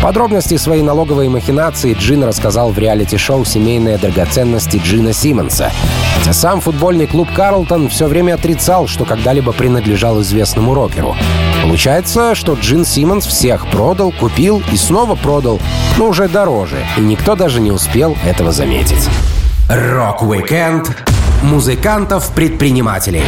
Подробности 0.01 0.57
своей 0.57 0.81
налоговой 0.81 1.29
махинации 1.29 1.93
Джин 1.93 2.23
рассказал 2.23 2.71
в 2.71 2.79
реалити-шоу 2.79 3.45
«Семейные 3.45 3.99
драгоценности» 3.99 4.81
Джина 4.83 5.13
Симмонса. 5.13 5.71
Хотя 6.17 6.33
сам 6.33 6.61
футбольный 6.61 7.05
клуб 7.05 7.27
«Карлтон» 7.31 7.89
все 7.89 8.07
время 8.07 8.33
отрицал, 8.33 8.87
что 8.87 9.05
когда-либо 9.05 9.51
принадлежал 9.51 10.19
известному 10.21 10.73
рокеру. 10.73 11.15
Получается, 11.63 12.35
что 12.35 12.53
Джин 12.53 12.85
Симмонс 12.85 13.25
всех 13.25 13.67
продал, 13.67 14.11
купил 14.11 14.63
и 14.71 14.77
снова 14.77 15.15
продал, 15.15 15.59
но 15.97 16.07
уже 16.07 16.27
дороже, 16.27 16.85
и 16.97 17.01
никто 17.01 17.35
даже 17.35 17.61
не 17.61 17.71
успел 17.71 18.17
этого 18.25 18.51
заметить. 18.51 19.07
Рок-викенд 19.69 20.89
музыкантов-предпринимателей 21.43 23.23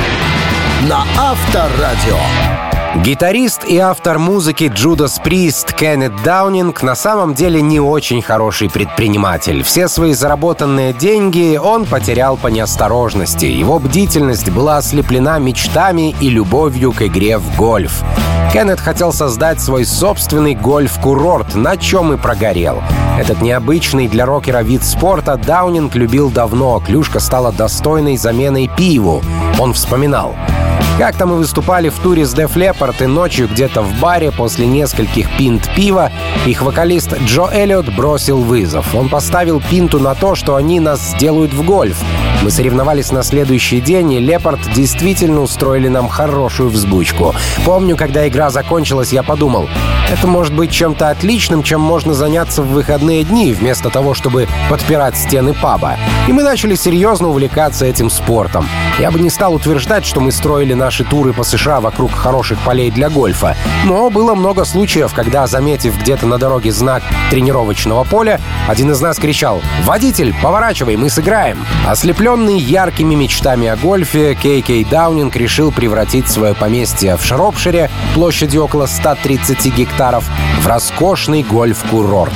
на 0.81 1.05
Авторадио. 1.17 2.62
Гитарист 2.95 3.65
и 3.65 3.79
автор 3.79 4.19
музыки 4.19 4.71
Judas 4.73 5.17
Priest 5.17 5.73
Кеннет 5.73 6.13
Даунинг 6.23 6.83
на 6.83 6.93
самом 6.93 7.33
деле 7.33 7.59
не 7.59 7.79
очень 7.79 8.21
хороший 8.21 8.69
предприниматель. 8.69 9.63
Все 9.63 9.87
свои 9.87 10.13
заработанные 10.13 10.93
деньги 10.93 11.59
он 11.61 11.85
потерял 11.85 12.37
по 12.37 12.47
неосторожности. 12.47 13.45
Его 13.45 13.79
бдительность 13.79 14.51
была 14.51 14.77
ослеплена 14.77 15.39
мечтами 15.39 16.15
и 16.21 16.29
любовью 16.29 16.91
к 16.91 17.01
игре 17.01 17.39
в 17.39 17.57
гольф. 17.57 18.03
Кеннет 18.53 18.79
хотел 18.79 19.11
создать 19.11 19.59
свой 19.59 19.85
собственный 19.85 20.53
гольф-курорт, 20.53 21.55
на 21.55 21.77
чем 21.77 22.13
и 22.13 22.17
прогорел. 22.17 22.83
Этот 23.17 23.41
необычный 23.41 24.07
для 24.07 24.27
рокера 24.27 24.61
вид 24.61 24.83
спорта 24.83 25.35
Даунинг 25.35 25.95
любил 25.95 26.29
давно. 26.29 26.79
Клюшка 26.79 27.19
стала 27.19 27.51
достойной 27.51 28.17
заменой 28.17 28.69
пиву. 28.77 29.23
Он 29.59 29.73
вспоминал. 29.73 30.35
Как-то 30.99 31.25
мы 31.25 31.37
выступали 31.37 31.89
в 31.89 31.97
туре 31.97 32.23
с 32.23 32.35
Def 32.35 32.53
Leppard, 32.83 33.03
и 33.03 33.07
ночью 33.07 33.47
где-то 33.47 33.81
в 33.81 33.99
баре 33.99 34.31
после 34.31 34.65
нескольких 34.65 35.29
пинт 35.37 35.69
пива 35.75 36.11
их 36.45 36.61
вокалист 36.61 37.13
Джо 37.25 37.49
Эллиот 37.51 37.89
бросил 37.89 38.41
вызов. 38.41 38.93
Он 38.95 39.09
поставил 39.09 39.61
пинту 39.61 39.99
на 39.99 40.15
то, 40.15 40.35
что 40.35 40.55
они 40.55 40.79
нас 40.79 40.99
сделают 40.99 41.53
в 41.53 41.63
гольф. 41.63 41.97
Мы 42.41 42.51
соревновались 42.51 43.11
на 43.11 43.23
следующий 43.23 43.79
день, 43.79 44.11
и 44.13 44.19
Лепард 44.19 44.59
действительно 44.73 45.41
устроили 45.41 45.87
нам 45.87 46.09
хорошую 46.09 46.69
взбучку. 46.69 47.33
Помню, 47.65 47.95
когда 47.95 48.27
игра 48.27 48.49
закончилась, 48.49 49.13
я 49.13 49.23
подумал, 49.23 49.69
это 50.11 50.27
может 50.27 50.53
быть 50.53 50.69
чем-то 50.69 51.09
отличным, 51.09 51.63
чем 51.63 51.79
можно 51.79 52.13
заняться 52.13 52.61
в 52.61 52.67
выходные 52.67 53.23
дни, 53.23 53.53
вместо 53.53 53.89
того, 53.89 54.13
чтобы 54.13 54.47
подпирать 54.69 55.17
стены 55.17 55.53
паба. 55.53 55.95
И 56.27 56.33
мы 56.33 56.43
начали 56.43 56.75
серьезно 56.75 57.29
увлекаться 57.29 57.85
этим 57.85 58.09
спортом. 58.09 58.67
Я 58.99 59.09
бы 59.11 59.19
не 59.19 59.29
стал 59.29 59.53
утверждать, 59.53 60.05
что 60.05 60.19
мы 60.19 60.33
строили 60.33 60.73
наши 60.73 61.05
туры 61.05 61.31
по 61.31 61.43
США 61.43 61.79
вокруг 61.79 62.11
хороших 62.11 62.59
полей 62.73 62.89
для 62.89 63.11
гольфа, 63.11 63.55
но 63.85 64.09
было 64.09 64.33
много 64.33 64.65
случаев, 64.65 65.13
когда, 65.13 65.45
заметив 65.45 65.95
где-то 65.95 66.25
на 66.25 66.39
дороге 66.39 66.71
знак 66.71 67.03
тренировочного 67.29 68.03
поля, 68.03 68.41
один 68.67 68.89
из 68.89 68.99
нас 68.99 69.19
кричал 69.19 69.61
«Водитель, 69.83 70.33
поворачивай, 70.41 70.95
мы 70.95 71.11
сыграем!». 71.11 71.63
Ослепленный 71.87 72.57
яркими 72.57 73.13
мечтами 73.13 73.67
о 73.67 73.75
гольфе, 73.75 74.33
Кей 74.33 74.63
Кей 74.63 74.83
Даунинг 74.85 75.35
решил 75.35 75.71
превратить 75.71 76.27
свое 76.27 76.55
поместье 76.55 77.15
в 77.15 77.23
Шропшире 77.23 77.91
площадью 78.15 78.63
около 78.63 78.87
130 78.87 79.65
гектаров 79.75 80.27
в 80.59 80.65
роскошный 80.65 81.43
гольф-курорт. 81.43 82.33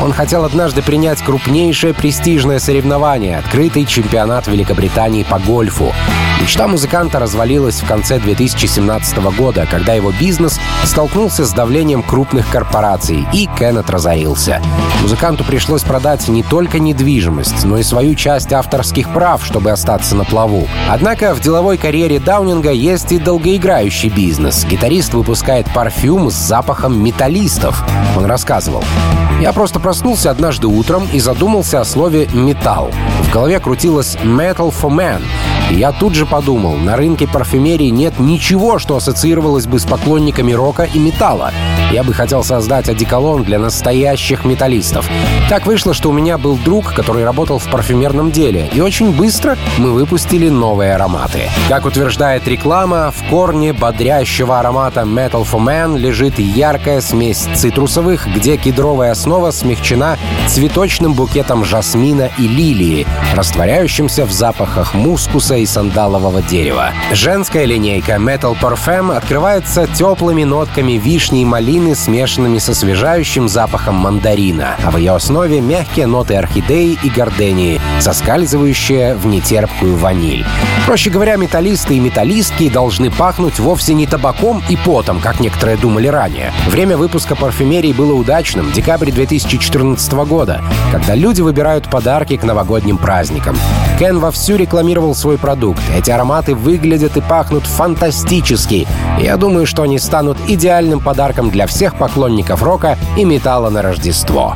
Он 0.00 0.12
хотел 0.12 0.44
однажды 0.44 0.82
принять 0.82 1.20
крупнейшее 1.20 1.94
престижное 1.94 2.60
соревнование— 2.60 3.38
открытый 3.38 3.86
чемпионат 3.86 4.46
Великобритании 4.46 5.24
по 5.24 5.40
гольфу. 5.40 5.92
Мечта 6.40 6.66
музыканта 6.66 7.18
развалилась 7.18 7.82
в 7.82 7.86
конце 7.86 8.18
2017 8.18 9.18
года, 9.36 9.66
когда 9.70 9.79
его 9.94 10.12
бизнес 10.12 10.58
столкнулся 10.84 11.44
с 11.44 11.52
давлением 11.52 12.02
крупных 12.02 12.48
корпораций, 12.48 13.26
и 13.32 13.48
Кеннет 13.58 13.90
разорился. 13.90 14.60
Музыканту 15.02 15.44
пришлось 15.44 15.82
продать 15.82 16.28
не 16.28 16.42
только 16.42 16.78
недвижимость, 16.78 17.64
но 17.64 17.78
и 17.78 17.82
свою 17.82 18.14
часть 18.14 18.52
авторских 18.52 19.12
прав, 19.12 19.44
чтобы 19.44 19.70
остаться 19.70 20.14
на 20.14 20.24
плаву. 20.24 20.68
Однако 20.88 21.34
в 21.34 21.40
деловой 21.40 21.76
карьере 21.76 22.18
Даунинга 22.18 22.72
есть 22.72 23.12
и 23.12 23.18
долгоиграющий 23.18 24.08
бизнес. 24.08 24.64
Гитарист 24.64 25.14
выпускает 25.14 25.72
парфюм 25.72 26.30
с 26.30 26.34
запахом 26.34 27.02
металлистов. 27.02 27.82
Он 28.16 28.26
рассказывал. 28.26 28.84
«Я 29.40 29.52
просто 29.52 29.80
проснулся 29.80 30.30
однажды 30.30 30.66
утром 30.66 31.08
и 31.12 31.18
задумался 31.18 31.80
о 31.80 31.84
слове 31.84 32.28
«металл». 32.32 32.90
В 33.22 33.32
голове 33.32 33.58
крутилось 33.60 34.16
«metal 34.16 34.72
for 34.72 34.90
man», 34.90 35.22
я 35.70 35.92
тут 35.92 36.14
же 36.14 36.26
подумал, 36.26 36.76
на 36.76 36.96
рынке 36.96 37.26
парфюмерии 37.26 37.88
нет 37.88 38.18
ничего, 38.18 38.78
что 38.78 38.96
ассоциировалось 38.96 39.66
бы 39.66 39.78
с 39.78 39.84
поклонниками 39.84 40.52
рока 40.52 40.84
и 40.84 40.98
металла. 40.98 41.52
Я 41.90 42.04
бы 42.04 42.14
хотел 42.14 42.44
создать 42.44 42.88
одеколон 42.88 43.42
для 43.42 43.58
настоящих 43.58 44.44
металлистов. 44.44 45.10
Так 45.48 45.66
вышло, 45.66 45.92
что 45.92 46.10
у 46.10 46.12
меня 46.12 46.38
был 46.38 46.56
друг, 46.56 46.94
который 46.94 47.24
работал 47.24 47.58
в 47.58 47.68
парфюмерном 47.68 48.30
деле, 48.30 48.70
и 48.72 48.80
очень 48.80 49.10
быстро 49.10 49.58
мы 49.76 49.90
выпустили 49.90 50.48
новые 50.48 50.94
ароматы. 50.94 51.50
Как 51.68 51.86
утверждает 51.86 52.46
реклама, 52.46 53.10
в 53.10 53.28
корне 53.28 53.72
бодрящего 53.72 54.60
аромата 54.60 55.00
Metal 55.00 55.44
for 55.44 55.58
Man 55.58 55.98
лежит 55.98 56.38
яркая 56.38 57.00
смесь 57.00 57.48
цитрусовых, 57.56 58.28
где 58.36 58.56
кедровая 58.56 59.10
основа 59.10 59.50
смягчена 59.50 60.16
цветочным 60.46 61.14
букетом 61.14 61.64
жасмина 61.64 62.30
и 62.38 62.46
лилии, 62.46 63.04
растворяющимся 63.34 64.26
в 64.26 64.30
запахах 64.30 64.94
мускуса 64.94 65.56
и 65.56 65.66
сандалового 65.66 66.40
дерева. 66.40 66.90
Женская 67.12 67.64
линейка 67.64 68.12
Metal 68.12 68.56
Parfum 68.60 69.16
открывается 69.16 69.88
теплыми 69.88 70.44
нотками 70.44 70.92
вишни 70.92 71.42
и 71.42 71.44
малины, 71.44 71.79
смешанными 71.94 72.58
с 72.58 72.68
освежающим 72.68 73.48
запахом 73.48 73.96
мандарина, 73.96 74.76
а 74.84 74.90
в 74.90 74.96
ее 74.96 75.12
основе 75.12 75.60
мягкие 75.60 76.06
ноты 76.06 76.34
орхидеи 76.34 76.98
и 77.02 77.08
гордении, 77.08 77.80
соскальзывающие 78.00 79.16
в 79.16 79.26
нетерпкую 79.26 79.96
ваниль. 79.96 80.44
Проще 80.86 81.10
говоря, 81.10 81.36
металлисты 81.36 81.96
и 81.96 82.00
металлистки 82.00 82.68
должны 82.68 83.10
пахнуть 83.10 83.58
вовсе 83.58 83.94
не 83.94 84.06
табаком 84.06 84.62
и 84.68 84.76
потом, 84.76 85.20
как 85.20 85.40
некоторые 85.40 85.76
думали 85.76 86.06
ранее. 86.06 86.52
Время 86.66 86.96
выпуска 86.96 87.34
парфюмерии 87.34 87.92
было 87.92 88.12
удачным— 88.12 88.70
декабрь 88.74 89.10
2014 89.10 90.24
года, 90.24 90.62
когда 90.92 91.14
люди 91.14 91.40
выбирают 91.40 91.90
подарки 91.90 92.36
к 92.36 92.44
новогодним 92.44 92.98
праздникам. 92.98 93.56
Кен 94.00 94.18
вовсю 94.18 94.56
рекламировал 94.56 95.14
свой 95.14 95.36
продукт. 95.36 95.82
Эти 95.94 96.10
ароматы 96.10 96.54
выглядят 96.54 97.18
и 97.18 97.20
пахнут 97.20 97.64
фантастически. 97.64 98.88
Я 99.20 99.36
думаю, 99.36 99.66
что 99.66 99.82
они 99.82 99.98
станут 99.98 100.38
идеальным 100.48 101.00
подарком 101.00 101.50
для 101.50 101.66
всех 101.66 101.94
поклонников 101.96 102.62
рока 102.62 102.96
и 103.18 103.26
металла 103.26 103.68
на 103.68 103.82
Рождество. 103.82 104.54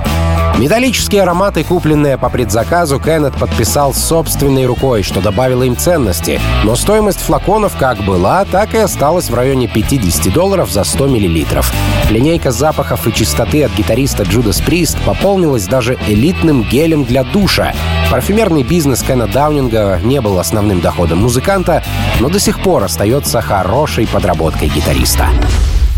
Металлические 0.58 1.22
ароматы, 1.22 1.64
купленные 1.64 2.16
по 2.16 2.28
предзаказу, 2.28 3.00
Кеннет 3.00 3.34
подписал 3.34 3.92
собственной 3.92 4.66
рукой, 4.66 5.02
что 5.02 5.20
добавило 5.20 5.64
им 5.64 5.76
ценности. 5.76 6.40
Но 6.62 6.76
стоимость 6.76 7.20
флаконов 7.20 7.76
как 7.76 7.98
была, 8.04 8.44
так 8.44 8.72
и 8.74 8.78
осталась 8.78 9.30
в 9.30 9.34
районе 9.34 9.66
50 9.66 10.32
долларов 10.32 10.70
за 10.70 10.84
100 10.84 11.08
миллилитров. 11.08 11.72
Линейка 12.08 12.52
запахов 12.52 13.04
и 13.08 13.12
чистоты 13.12 13.64
от 13.64 13.72
гитариста 13.72 14.22
Judas 14.22 14.61
Priest 14.61 14.96
пополнилась 15.04 15.66
даже 15.66 15.98
элитным 16.06 16.62
гелем 16.62 17.04
для 17.04 17.24
душа. 17.24 17.72
Парфюмерный 18.12 18.62
бизнес 18.62 19.02
Кена 19.02 19.26
Даунинга 19.26 19.98
не 20.04 20.20
был 20.20 20.38
основным 20.38 20.80
доходом 20.80 21.18
музыканта, 21.18 21.82
но 22.20 22.28
до 22.28 22.38
сих 22.38 22.60
пор 22.60 22.84
остается 22.84 23.40
хорошей 23.40 24.06
подработкой 24.06 24.68
гитариста. 24.68 25.26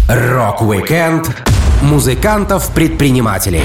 Рок-викенд 0.09 1.45
музыкантов-предпринимателей 1.83 3.63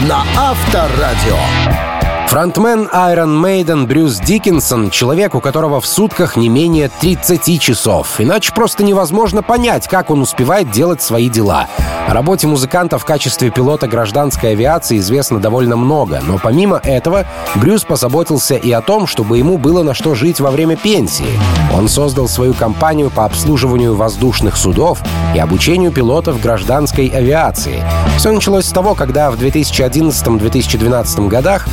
на 0.00 0.24
Авторадио. 0.36 1.97
Фронтмен 2.28 2.90
Iron 2.92 3.42
Maiden 3.42 3.86
Брюс 3.86 4.18
Диккенсон— 4.18 4.90
человек, 4.92 5.34
у 5.34 5.40
которого 5.40 5.80
в 5.80 5.86
сутках 5.86 6.36
не 6.36 6.50
менее 6.50 6.90
30 7.00 7.58
часов. 7.58 8.20
Иначе 8.20 8.52
просто 8.52 8.84
невозможно 8.84 9.42
понять, 9.42 9.88
как 9.88 10.10
он 10.10 10.20
успевает 10.20 10.70
делать 10.70 11.00
свои 11.00 11.30
дела. 11.30 11.68
О 12.06 12.12
работе 12.12 12.46
музыканта 12.46 12.98
в 12.98 13.06
качестве 13.06 13.50
пилота 13.50 13.88
гражданской 13.88 14.52
авиации 14.52 14.98
известно 14.98 15.40
довольно 15.40 15.76
много, 15.76 16.20
но 16.22 16.38
помимо 16.38 16.76
этого 16.84 17.24
Брюс 17.54 17.84
позаботился 17.84 18.56
и 18.56 18.70
о 18.72 18.82
том, 18.82 19.06
чтобы 19.06 19.38
ему 19.38 19.56
было 19.56 19.82
на 19.82 19.94
что 19.94 20.14
жить 20.14 20.38
во 20.38 20.50
время 20.50 20.76
пенсии. 20.76 21.38
Он 21.74 21.88
создал 21.88 22.28
свою 22.28 22.52
компанию 22.52 23.08
по 23.08 23.24
обслуживанию 23.24 23.94
воздушных 23.94 24.58
судов 24.58 25.00
и 25.34 25.38
обучению 25.38 25.92
пилотов 25.92 26.42
гражданской 26.42 27.08
авиации. 27.08 27.82
Все 28.18 28.32
началось 28.32 28.66
с 28.66 28.72
того, 28.72 28.94
когда 28.94 29.30
в 29.30 29.36
2011-2012 29.36 31.28
годах 31.28 31.66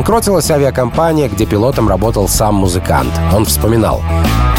Банкротилась 0.00 0.50
авиакомпания, 0.50 1.28
где 1.28 1.44
пилотом 1.44 1.86
работал 1.86 2.26
сам 2.26 2.54
музыкант. 2.54 3.12
Он 3.34 3.44
вспоминал. 3.44 4.00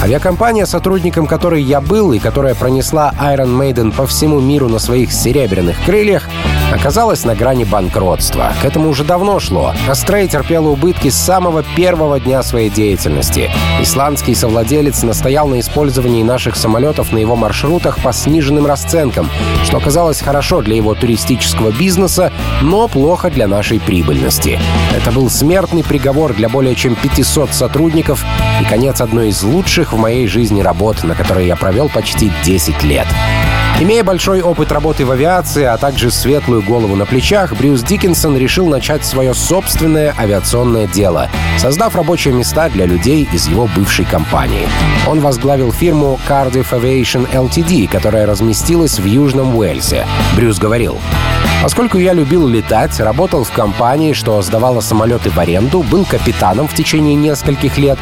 Авиакомпания, 0.02 0.66
сотрудником 0.66 1.28
которой 1.28 1.62
я 1.62 1.80
был 1.80 2.12
и 2.12 2.18
которая 2.18 2.56
пронесла 2.56 3.14
Iron 3.20 3.56
Maiden 3.56 3.96
по 3.96 4.08
всему 4.08 4.40
миру 4.40 4.68
на 4.68 4.80
своих 4.80 5.14
серебряных 5.14 5.78
крыльях, 5.86 6.28
оказалась 6.74 7.24
на 7.24 7.36
грани 7.36 7.66
банкротства. 7.66 8.52
К 8.64 8.66
этому 8.66 8.90
уже 8.90 9.04
давно 9.04 9.40
шло. 9.40 9.76
Астрей 9.88 10.28
терпела 10.28 10.70
убытки 10.70 11.10
с 11.10 11.16
самого 11.16 11.64
первого 11.76 12.20
дня 12.20 12.42
своей 12.42 12.72
деятельности. 12.72 13.52
Исландский 13.80 14.34
совладелец 14.34 15.04
настоял 15.04 15.48
на 15.48 15.60
использовании 15.60 16.24
наших 16.24 16.56
самолетов 16.56 17.12
на 17.12 17.20
его 17.20 17.36
маршрутах 17.36 18.02
по 18.02 18.12
сниженным 18.12 18.66
расценкам, 18.66 19.30
что 19.64 19.78
оказалось 19.78 20.20
хорошо 20.20 20.64
для 20.64 20.78
его 20.78 20.96
туристического 20.96 21.72
бизнеса, 21.72 22.32
но 22.64 22.88
плохо 22.88 23.30
для 23.30 23.48
нашей 23.48 23.80
прибыльности. 23.80 24.60
Это 24.96 25.12
был 25.12 25.30
смертный 25.30 25.84
приговор 25.84 26.34
для 26.34 26.50
более 26.50 26.74
чем 26.74 26.96
500 26.96 27.54
сотрудников 27.54 28.26
и 28.62 28.66
конец 28.66 29.00
одной 29.00 29.30
из 29.30 29.44
лучших 29.44 29.91
в 29.92 29.98
моей 29.98 30.28
жизни 30.28 30.62
работ, 30.62 31.04
на 31.04 31.16
которой 31.16 31.48
я 31.48 31.56
провел 31.56 31.90
почти 31.90 32.32
10 32.44 32.84
лет. 32.84 33.08
Имея 33.80 34.04
большой 34.04 34.42
опыт 34.42 34.72
работы 34.72 35.06
в 35.06 35.12
авиации, 35.12 35.64
а 35.64 35.78
также 35.78 36.12
светлую 36.12 36.62
голову 36.62 36.96
на 36.96 37.06
плечах, 37.06 37.54
Брюс 37.56 37.82
Диккенсон 37.82 38.38
решил 38.38 38.68
начать 38.68 39.04
свое 39.06 39.34
собственное 39.34 40.14
авиационное 40.18 40.86
дело, 40.88 41.30
создав 41.58 41.96
рабочие 41.96 42.34
места 42.34 42.70
для 42.70 42.86
людей 42.86 43.28
из 43.34 43.48
его 43.48 43.68
бывшей 43.76 44.06
компании. 44.06 44.68
Он 45.08 45.20
возглавил 45.20 45.72
фирму 45.72 46.20
Cardiff 46.28 46.72
Aviation 46.72 47.28
Ltd, 47.32 47.88
которая 47.88 48.28
разместилась 48.28 49.00
в 49.00 49.06
Южном 49.06 49.56
Уэльсе. 49.56 50.06
Брюс 50.36 50.60
говорил, 50.60 51.00
Поскольку 51.62 52.00
я 52.00 52.14
любил 52.14 52.48
летать, 52.48 53.00
работал 53.00 53.44
в 53.44 53.52
компании, 53.52 54.14
что 54.14 54.42
сдавала 54.42 54.80
самолеты 54.80 55.30
в 55.30 55.38
аренду, 55.38 55.84
был 55.84 56.06
капитаном 56.06 56.68
в 56.68 56.74
течение 56.74 57.14
нескольких 57.14 57.78
лет, 57.78 58.00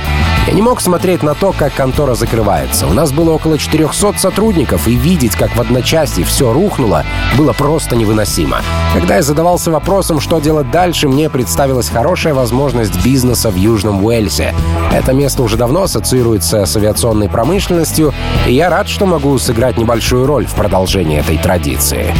я 0.47 0.53
не 0.53 0.61
мог 0.61 0.79
смотреть 0.79 1.23
на 1.23 1.35
то, 1.35 1.51
как 1.51 1.73
контора 1.73 2.15
закрывается. 2.15 2.87
У 2.87 2.93
нас 2.93 3.11
было 3.11 3.31
около 3.31 3.57
400 3.57 4.17
сотрудников, 4.17 4.87
и 4.87 4.95
видеть, 4.95 5.35
как 5.35 5.53
в 5.59 5.61
одночасье 5.61 6.23
все 6.23 6.53
рухнуло, 6.53 7.03
было 7.37 7.51
просто 7.51 7.97
невыносимо. 7.97 8.61
Когда 8.93 9.17
я 9.17 9.21
задавался 9.21 9.71
вопросом, 9.71 10.21
что 10.21 10.39
делать 10.39 10.71
дальше, 10.71 11.09
мне 11.09 11.29
представилась 11.29 11.89
хорошая 11.89 12.33
возможность 12.33 13.03
бизнеса 13.03 13.49
в 13.49 13.55
Южном 13.57 14.05
Уэльсе. 14.05 14.55
Это 14.93 15.11
место 15.11 15.43
уже 15.43 15.57
давно 15.57 15.83
ассоциируется 15.83 16.65
с 16.65 16.77
авиационной 16.77 17.27
промышленностью, 17.27 18.13
и 18.47 18.53
я 18.53 18.69
рад, 18.69 18.87
что 18.87 19.05
могу 19.05 19.37
сыграть 19.37 19.77
небольшую 19.77 20.25
роль 20.25 20.45
в 20.45 20.53
продолжении 20.53 21.19
этой 21.19 21.37
традиции. 21.37 22.13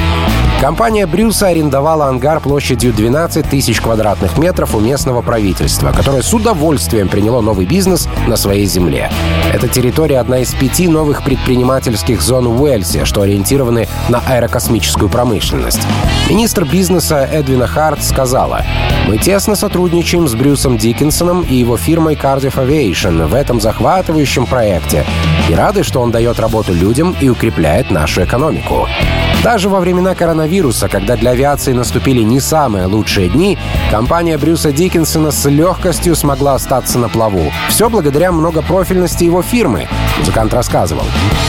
Компания 0.60 1.08
Брюса 1.08 1.48
арендовала 1.48 2.08
ангар 2.08 2.42
площадью 2.42 2.92
12 2.92 3.50
тысяч 3.50 3.80
квадратных 3.80 4.38
метров 4.38 4.76
у 4.76 4.82
местного 4.82 5.22
правительства, 5.22 5.94
которое 5.94 6.22
с 6.22 6.34
удовольствием 6.34 7.08
приняло 7.08 7.40
новый 7.40 7.66
бизнес 7.66 8.10
на 8.28 8.36
своей 8.36 8.66
земле. 8.66 9.10
Эта 9.54 9.70
территория— 9.70 10.18
одна 10.20 10.40
из 10.40 10.54
пяти 10.54 10.90
новых 10.90 11.24
предпринимательских 11.24 12.22
зон 12.22 12.50
в 12.50 12.62
Уэльсе, 12.62 13.06
что 13.06 13.24
ориентированы 13.30 13.88
на 14.10 14.20
аэрокосмическую 14.20 15.10
промышленность. 15.10 15.82
Министр 16.30 16.66
бизнеса 16.66 17.28
Эдвина 17.32 17.68
Харт 17.68 18.04
сказала, 18.04 18.64
«Мы 19.08 19.18
тесно 19.18 19.56
сотрудничаем 19.56 20.28
с 20.28 20.36
Брюсом 20.36 20.78
Диккенсоном 20.78 21.42
и 21.42 21.56
его 21.56 21.78
фирмой 21.78 22.16
Cardiff 22.16 22.56
Aviation 22.56 23.28
в 23.28 23.34
этом 23.34 23.62
захватывающем 23.62 24.46
проекте 24.46 25.06
и 25.50 25.54
рады, 25.54 25.84
что 25.84 26.02
он 26.02 26.12
дает 26.12 26.40
работу 26.40 26.74
людям 26.74 27.16
и 27.20 27.30
укрепляет 27.30 27.92
нашу 27.92 28.24
экономику». 28.24 28.88
Даже 29.44 29.70
во 29.70 29.80
времена 29.80 30.16
коронавируса, 30.16 30.90
когда 30.90 31.16
для 31.16 31.32
авиации 31.32 31.72
наступили 31.72 32.22
не 32.24 32.42
самые 32.42 32.88
лучшие 32.88 33.30
дни, 33.30 33.58
компания 33.90 34.38
Брюса 34.38 34.74
Диккенсона 34.74 35.32
с 35.32 35.50
легкостью 35.50 36.16
смогла 36.18 36.56
остаться 36.56 37.00
на 37.00 37.08
плаву. 37.08 37.50
Все 37.70 37.90
благодаря 37.90 38.34
многопрофильности 38.34 39.24
его 39.24 39.42
фирмы, 39.42 39.88
музыкант 40.20 40.54
рассказывал. 40.54 41.06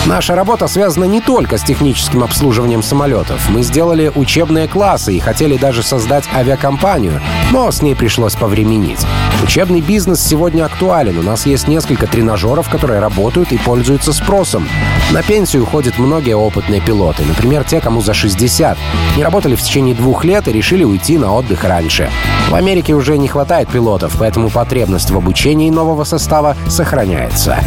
Наша 0.06 0.36
работа 0.36 0.68
связана 0.68 1.04
не 1.04 1.20
только 1.20 1.58
с 1.58 1.64
техническим 1.64 2.22
обслуживанием 2.22 2.84
самолетов. 2.84 3.50
Мы 3.50 3.62
сделали 3.62 4.12
учебные 4.14 4.68
классы 4.68 5.14
и 5.14 5.18
хотели 5.20 5.56
даже 5.56 5.82
создать 5.82 6.24
авиакомпанию, 6.32 7.20
но 7.50 7.72
с 7.72 7.82
ней 7.82 7.96
пришлось 7.96 8.36
повременить. 8.36 9.04
Учебный 9.42 9.80
бизнес 9.80 10.24
сегодня 10.24 10.64
актуален. 10.64 11.18
У 11.18 11.22
нас 11.22 11.44
есть 11.44 11.66
несколько 11.66 12.06
тренажеров, 12.06 12.68
которые 12.68 13.00
работают 13.00 13.50
и 13.50 13.58
пользуются 13.58 14.12
спросом. 14.12 14.68
На 15.10 15.22
пенсию 15.22 15.64
уходят 15.64 15.98
многие 15.98 16.36
опытные 16.36 16.80
пилоты, 16.80 17.24
например, 17.24 17.64
те, 17.64 17.79
кому 17.80 18.00
за 18.02 18.14
60. 18.14 18.78
Не 19.16 19.22
работали 19.22 19.54
в 19.54 19.62
течение 19.62 19.94
двух 19.94 20.24
лет 20.24 20.48
и 20.48 20.52
решили 20.52 20.84
уйти 20.84 21.18
на 21.18 21.32
отдых 21.34 21.64
раньше. 21.64 22.10
В 22.50 22.54
Америке 22.54 22.94
уже 22.94 23.18
не 23.18 23.28
хватает 23.28 23.68
пилотов, 23.68 24.16
поэтому 24.18 24.50
потребность 24.50 25.10
в 25.10 25.16
обучении 25.16 25.70
нового 25.70 26.04
состава 26.04 26.56
сохраняется. 26.68 27.58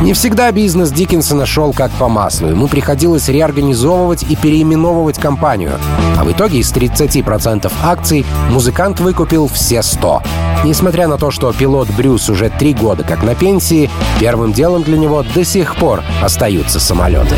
Не 0.00 0.12
всегда 0.12 0.52
бизнес 0.52 0.92
Диккенсона 0.92 1.44
шел 1.44 1.72
как 1.72 1.90
по 1.92 2.08
маслу. 2.08 2.48
Ему 2.48 2.68
приходилось 2.68 3.28
реорганизовывать 3.28 4.22
и 4.22 4.36
переименовывать 4.36 5.18
компанию. 5.18 5.72
А 6.16 6.22
в 6.22 6.30
итоге 6.30 6.58
из 6.58 6.72
30% 6.72 7.72
акций 7.82 8.24
музыкант 8.50 9.00
выкупил 9.00 9.48
все 9.48 9.82
100. 9.82 10.22
Несмотря 10.64 11.08
на 11.08 11.18
то, 11.18 11.32
что 11.32 11.52
пилот 11.52 11.88
Брюс 11.90 12.28
уже 12.30 12.48
три 12.48 12.74
года 12.74 13.02
как 13.02 13.24
на 13.24 13.34
пенсии, 13.34 13.90
первым 14.20 14.52
делом 14.52 14.84
для 14.84 14.98
него 14.98 15.24
до 15.34 15.44
сих 15.44 15.74
пор 15.74 16.04
остаются 16.22 16.78
самолеты. 16.78 17.36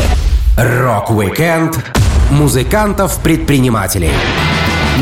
Рок-викенд 0.55 1.79
музыкантов-предпринимателей. 2.31 4.11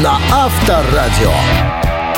На 0.04 0.18
Авторадио. 0.32 1.32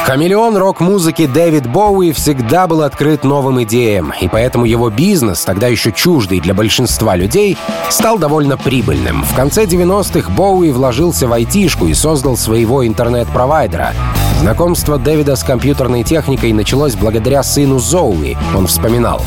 Хамелеон 0.05 0.57
рок-музыки 0.57 1.27
Дэвид 1.27 1.67
Боуи 1.67 2.11
всегда 2.11 2.65
был 2.65 2.81
открыт 2.81 3.23
новым 3.23 3.61
идеям, 3.63 4.11
и 4.19 4.27
поэтому 4.27 4.65
его 4.65 4.89
бизнес, 4.89 5.45
тогда 5.45 5.67
еще 5.67 5.91
чуждый 5.91 6.39
для 6.39 6.53
большинства 6.53 7.15
людей, 7.15 7.55
стал 7.89 8.17
довольно 8.17 8.57
прибыльным. 8.57 9.23
В 9.23 9.35
конце 9.35 9.65
90-х 9.65 10.31
Боуи 10.31 10.71
вложился 10.71 11.27
в 11.27 11.33
айтишку 11.33 11.87
и 11.87 11.93
создал 11.93 12.35
своего 12.35 12.85
интернет-провайдера. 12.85 13.93
Знакомство 14.41 14.97
Дэвида 14.97 15.35
с 15.35 15.43
компьютерной 15.43 16.03
техникой 16.03 16.51
началось 16.51 16.95
благодаря 16.95 17.43
сыну 17.43 17.77
Зоуи, 17.77 18.35
он 18.57 18.65
вспоминал. 18.65 19.21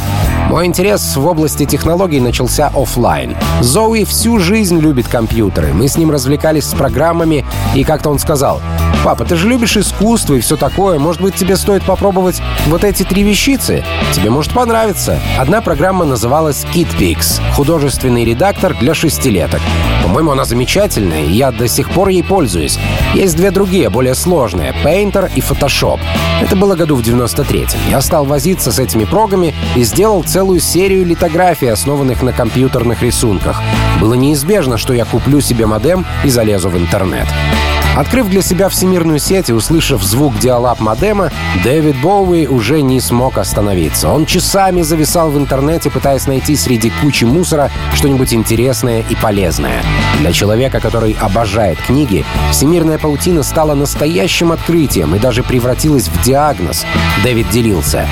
Мой 0.48 0.66
интерес 0.66 1.16
в 1.16 1.24
области 1.24 1.64
технологий 1.66 2.18
начался 2.18 2.72
офлайн. 2.74 3.36
Зоуи 3.60 4.02
всю 4.02 4.40
жизнь 4.40 4.80
любит 4.80 5.06
компьютеры. 5.06 5.72
Мы 5.72 5.86
с 5.86 5.96
ним 5.96 6.10
развлекались 6.10 6.64
с 6.64 6.74
программами, 6.74 7.46
и 7.76 7.84
как-то 7.84 8.10
он 8.10 8.18
сказал, 8.18 8.60
«Папа, 9.04 9.24
ты 9.24 9.36
же 9.36 9.48
любишь 9.48 9.76
искусство 9.76 10.34
и 10.34 10.40
все 10.40 10.56
такое. 10.56 10.98
Может 10.98 11.22
быть, 11.22 11.34
тебе 11.34 11.56
стоит 11.56 11.84
попробовать 11.84 12.42
вот 12.66 12.84
эти 12.84 13.04
три 13.04 13.22
вещицы? 13.22 13.84
Тебе 14.12 14.30
может 14.30 14.52
понравиться». 14.52 15.20
Одна 15.38 15.60
программа 15.60 16.04
называлась 16.04 16.66
KidPix— 16.74 17.40
художественный 17.54 18.24
редактор 18.24 18.74
для 18.80 18.94
шестилеток. 18.94 19.60
По-моему, 20.02 20.32
она 20.32 20.44
замечательная, 20.44 21.22
и 21.22 21.32
я 21.32 21.52
до 21.52 21.68
сих 21.68 21.90
пор 21.90 22.08
ей 22.08 22.24
пользуюсь. 22.24 22.78
Есть 23.14 23.36
две 23.36 23.50
другие, 23.50 23.90
более 23.90 24.14
сложные— 24.14 24.74
Painter 25.04 25.30
и 25.34 25.40
Photoshop. 25.40 26.00
Это 26.40 26.56
было 26.56 26.74
году 26.74 26.96
в 26.96 27.00
93-м. 27.00 27.78
Я 27.90 28.00
стал 28.00 28.24
возиться 28.24 28.72
с 28.72 28.78
этими 28.78 29.04
прогами 29.04 29.54
и 29.76 29.84
сделал 29.84 30.22
целую 30.22 30.60
серию 30.60 31.04
литографий, 31.04 31.70
основанных 31.70 32.22
на 32.22 32.32
компьютерных 32.32 33.02
рисунках. 33.02 33.60
Было 34.00 34.14
неизбежно, 34.14 34.78
что 34.78 34.94
я 34.94 35.04
куплю 35.04 35.40
себе 35.40 35.66
модем 35.66 36.06
и 36.24 36.30
залезу 36.30 36.70
в 36.70 36.78
интернет. 36.78 37.26
Открыв 37.96 38.28
для 38.28 38.42
себя 38.42 38.68
всемирную 38.68 39.20
сеть 39.20 39.50
и 39.50 39.52
услышав 39.52 40.02
звук 40.02 40.36
диалаб 40.40 40.80
модема, 40.80 41.30
Дэвид 41.62 41.96
Боуи 42.00 42.46
уже 42.46 42.82
не 42.82 43.00
смог 43.00 43.38
остановиться. 43.38 44.08
Он 44.08 44.26
часами 44.26 44.82
зависал 44.82 45.30
в 45.30 45.38
интернете, 45.38 45.90
пытаясь 45.90 46.26
найти 46.26 46.56
среди 46.56 46.90
кучи 47.00 47.24
мусора 47.24 47.70
что-нибудь 47.94 48.34
интересное 48.34 49.04
и 49.08 49.14
полезное. 49.14 49.84
Для 50.18 50.32
человека, 50.32 50.80
который 50.80 51.16
обожает 51.20 51.78
книги, 51.78 52.24
всемирная 52.50 52.98
паутина 52.98 53.44
стала 53.44 53.74
настоящим 53.74 54.50
открытием 54.50 55.14
и 55.14 55.20
даже 55.20 55.44
превратилась 55.44 56.08
в 56.08 56.22
диагноз. 56.24 56.84
Дэвид 57.22 57.48
делился. 57.50 58.08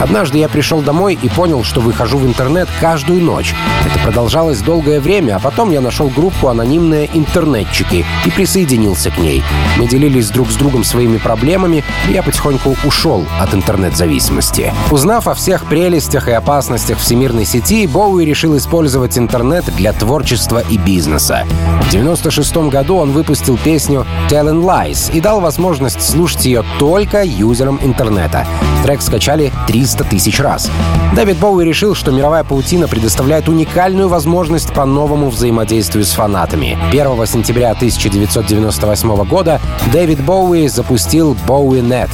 Однажды 0.00 0.38
я 0.38 0.48
пришел 0.48 0.80
домой 0.80 1.18
и 1.20 1.28
понял, 1.28 1.64
что 1.64 1.80
выхожу 1.80 2.18
в 2.18 2.26
интернет 2.26 2.68
каждую 2.80 3.20
ночь. 3.22 3.54
Это 3.84 3.98
продолжалось 3.98 4.60
долгое 4.60 5.00
время, 5.00 5.36
а 5.36 5.38
потом 5.40 5.70
я 5.70 5.80
нашел 5.80 6.08
группу 6.08 6.48
«Анонимные 6.48 7.10
интернетчики» 7.14 8.04
и 8.24 8.30
присоединился 8.30 9.10
к 9.10 9.18
ней. 9.18 9.42
Мы 9.76 9.88
делились 9.88 10.30
друг 10.30 10.50
с 10.50 10.54
другом 10.54 10.84
своими 10.84 11.18
проблемами, 11.18 11.82
и 12.08 12.12
я 12.12 12.22
потихоньку 12.22 12.76
ушел 12.84 13.26
от 13.40 13.54
интернет-зависимости. 13.54 14.72
Узнав 14.90 15.26
о 15.26 15.34
всех 15.34 15.66
прелестях 15.66 16.28
и 16.28 16.32
опасностях 16.32 16.98
всемирной 16.98 17.44
сети, 17.44 17.86
Боуи 17.86 18.24
решил 18.24 18.56
использовать 18.56 19.18
интернет 19.18 19.64
для 19.76 19.92
творчества 19.92 20.62
и 20.70 20.78
бизнеса. 20.78 21.44
В 21.82 21.90
96 21.90 22.56
году 22.68 22.96
он 22.96 23.12
выпустил 23.12 23.56
песню 23.56 24.06
«Telling 24.28 24.62
Lies» 24.62 25.12
и 25.12 25.20
дал 25.20 25.40
возможность 25.40 26.02
слушать 26.02 26.44
ее 26.44 26.64
только 26.78 27.24
юзерам 27.24 27.80
интернета. 27.82 28.46
Трек 28.84 29.02
скачали 29.02 29.52
300 29.88 30.04
тысяч 30.04 30.38
раз. 30.38 30.70
Дэвид 31.16 31.38
Боуи 31.38 31.64
решил, 31.64 31.94
что 31.94 32.10
мировая 32.10 32.44
паутина 32.44 32.88
предоставляет 32.88 33.48
уникальную 33.48 34.08
возможность 34.08 34.70
по 34.74 34.84
новому 34.84 35.30
взаимодействию 35.30 36.04
с 36.04 36.10
фанатами. 36.10 36.76
1 36.90 37.26
сентября 37.26 37.70
1998 37.70 39.24
года 39.24 39.62
Дэвид 39.90 40.22
Боуи 40.22 40.66
запустил 40.66 41.34
BowieNet, 41.46 42.10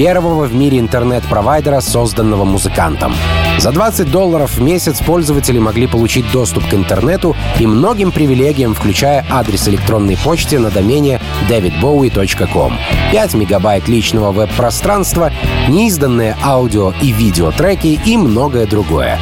первого 0.00 0.46
в 0.46 0.54
мире 0.54 0.78
интернет-провайдера, 0.78 1.82
созданного 1.82 2.44
музыкантом. 2.46 3.14
За 3.58 3.70
20 3.70 4.10
долларов 4.10 4.54
в 4.54 4.62
месяц 4.62 4.98
пользователи 5.00 5.58
могли 5.58 5.86
получить 5.86 6.24
доступ 6.32 6.66
к 6.70 6.72
интернету 6.72 7.36
и 7.58 7.66
многим 7.66 8.10
привилегиям, 8.10 8.74
включая 8.74 9.26
адрес 9.28 9.68
электронной 9.68 10.16
почты 10.16 10.58
на 10.58 10.70
домене 10.70 11.20
davidbowie.com, 11.50 12.78
5 13.12 13.34
мегабайт 13.34 13.88
личного 13.88 14.32
веб-пространства, 14.32 15.32
неизданные 15.68 16.34
аудио 16.42 16.94
и 17.02 17.12
видеотреки 17.12 18.00
и 18.02 18.16
многое 18.16 18.66
другое. 18.66 19.18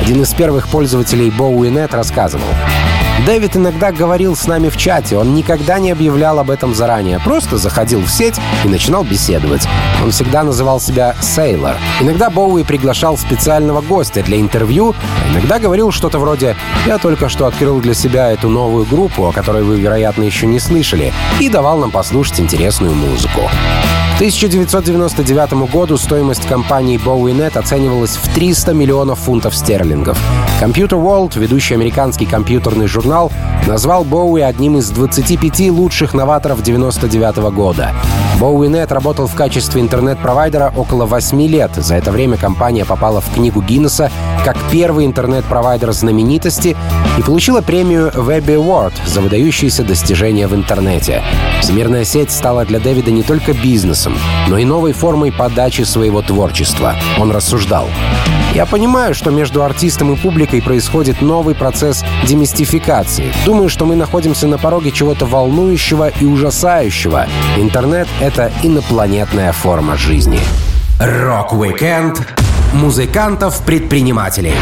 Один 0.00 0.22
из 0.22 0.32
первых 0.32 0.68
пользователей 0.68 1.30
BowieNet 1.30 1.92
рассказывал. 1.92 2.46
Дэвид 3.26 3.56
иногда 3.56 3.92
говорил 3.92 4.34
с 4.34 4.46
нами 4.46 4.68
в 4.68 4.76
чате, 4.76 5.18
он 5.18 5.34
никогда 5.34 5.78
не 5.78 5.90
объявлял 5.90 6.38
об 6.38 6.50
этом 6.50 6.74
заранее, 6.74 7.20
просто 7.20 7.58
заходил 7.58 8.00
в 8.00 8.08
сеть 8.08 8.40
и 8.64 8.68
начинал 8.68 9.04
беседовать. 9.04 9.66
Он 10.02 10.10
всегда 10.10 10.42
называл 10.42 10.80
себя 10.80 11.14
Сейлор. 11.20 11.76
Иногда 12.00 12.30
Боуи 12.30 12.62
приглашал 12.62 13.18
специального 13.18 13.82
гостя 13.82 14.22
для 14.22 14.40
интервью, 14.40 14.94
а 15.24 15.32
иногда 15.32 15.58
говорил 15.58 15.92
что-то 15.92 16.18
вроде 16.18 16.56
«Я 16.86 16.98
только 16.98 17.28
что 17.28 17.46
открыл 17.46 17.80
для 17.80 17.94
себя 17.94 18.30
эту 18.30 18.48
новую 18.48 18.86
группу, 18.86 19.26
о 19.26 19.32
которой 19.32 19.64
вы, 19.64 19.78
вероятно, 19.78 20.22
еще 20.22 20.46
не 20.46 20.58
слышали», 20.58 21.12
и 21.40 21.48
давал 21.48 21.78
нам 21.78 21.90
послушать 21.90 22.40
интересную 22.40 22.94
музыку. 22.94 23.42
К 24.14 24.16
1999 24.20 25.70
году 25.70 25.96
стоимость 25.96 26.46
компании 26.46 26.98
BowieNet 26.98 27.58
оценивалась 27.58 28.16
в 28.16 28.32
300 28.34 28.72
миллионов 28.74 29.20
фунтов 29.20 29.54
стерлингов. 29.54 30.18
Computer 30.60 31.02
World, 31.02 31.38
ведущий 31.38 31.72
американский 31.72 32.26
компьютерный 32.26 32.86
журнал, 32.86 33.32
назвал 33.66 34.04
Боуи 34.04 34.42
одним 34.42 34.76
из 34.76 34.90
25 34.90 35.70
лучших 35.70 36.12
новаторов 36.12 36.62
99 36.62 37.36
года. 37.54 37.94
BowieNet 38.40 38.92
работал 38.92 39.26
в 39.26 39.34
качестве 39.34 39.82
интернет-провайдера 39.82 40.72
около 40.74 41.04
8 41.04 41.42
лет. 41.46 41.72
За 41.76 41.94
это 41.94 42.10
время 42.10 42.38
компания 42.38 42.86
попала 42.86 43.20
в 43.20 43.34
книгу 43.34 43.60
Гиннесса 43.60 44.10
как 44.44 44.56
первый 44.70 45.04
интернет-провайдер 45.04 45.92
знаменитости 45.92 46.74
и 47.18 47.22
получила 47.22 47.60
премию 47.60 48.10
Webby 48.14 48.56
Award 48.56 48.94
за 49.06 49.20
выдающиеся 49.20 49.84
достижения 49.84 50.46
в 50.46 50.54
интернете. 50.54 51.22
Всемирная 51.60 52.04
сеть 52.04 52.32
стала 52.32 52.64
для 52.64 52.80
Дэвида 52.80 53.10
не 53.10 53.22
только 53.22 53.52
бизнесом, 53.52 54.14
но 54.48 54.56
и 54.56 54.64
новой 54.64 54.92
формой 54.92 55.32
подачи 55.32 55.82
своего 55.82 56.22
творчества. 56.22 56.96
Он 57.18 57.30
рассуждал. 57.30 57.88
«Я 58.54 58.66
понимаю, 58.66 59.14
что 59.14 59.30
между 59.30 59.62
артистом 59.62 60.12
и 60.12 60.16
публикой 60.16 60.49
происходит 60.58 61.22
новый 61.22 61.54
процесс 61.54 62.04
демистификации. 62.26 63.32
Думаю, 63.44 63.68
что 63.68 63.86
мы 63.86 63.94
находимся 63.94 64.48
на 64.48 64.58
пороге 64.58 64.90
чего-то 64.90 65.26
волнующего 65.26 66.08
и 66.08 66.24
ужасающего. 66.24 67.26
Интернет— 67.56 68.08
это 68.20 68.50
инопланетная 68.64 69.52
форма 69.52 69.96
жизни». 69.96 70.40
Рок-викенд 70.98 72.26
музыкантов-предпринимателей. 72.72 74.54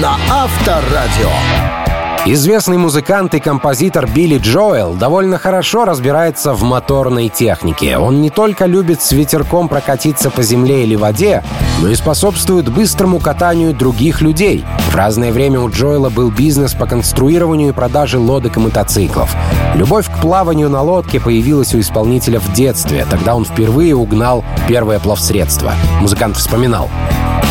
на 0.00 0.16
Авторадио. 0.28 1.83
Известный 2.26 2.78
музыкант 2.78 3.34
и 3.34 3.38
композитор 3.38 4.08
Билли 4.08 4.38
Джоэл 4.38 4.94
довольно 4.94 5.36
хорошо 5.36 5.84
разбирается 5.84 6.54
в 6.54 6.62
моторной 6.62 7.28
технике. 7.28 7.98
Он 7.98 8.22
не 8.22 8.30
только 8.30 8.64
любит 8.64 9.02
с 9.02 9.12
ветерком 9.12 9.68
прокатиться 9.68 10.30
по 10.30 10.42
земле 10.42 10.84
или 10.84 10.94
воде, 10.94 11.44
но 11.82 11.88
и 11.90 11.94
способствует 11.94 12.70
быстрому 12.70 13.18
катанию 13.18 13.74
других 13.74 14.22
людей. 14.22 14.64
В 14.90 14.96
разное 14.96 15.32
время 15.32 15.60
у 15.60 15.68
Джоэла 15.68 16.08
был 16.08 16.30
бизнес 16.30 16.72
по 16.72 16.86
конструированию 16.86 17.68
и 17.68 17.72
продаже 17.72 18.18
лодок 18.18 18.56
и 18.56 18.60
мотоциклов. 18.60 19.36
Любовь 19.74 20.06
к 20.10 20.18
плаванию 20.22 20.70
на 20.70 20.80
лодке 20.80 21.20
появилась 21.20 21.74
у 21.74 21.80
исполнителя 21.80 22.40
в 22.40 22.50
детстве. 22.54 23.06
Тогда 23.10 23.34
он 23.34 23.44
впервые 23.44 23.94
угнал 23.94 24.42
первое 24.66 24.98
плавсредство. 24.98 25.74
Музыкант 26.00 26.38
вспоминал. 26.38 26.88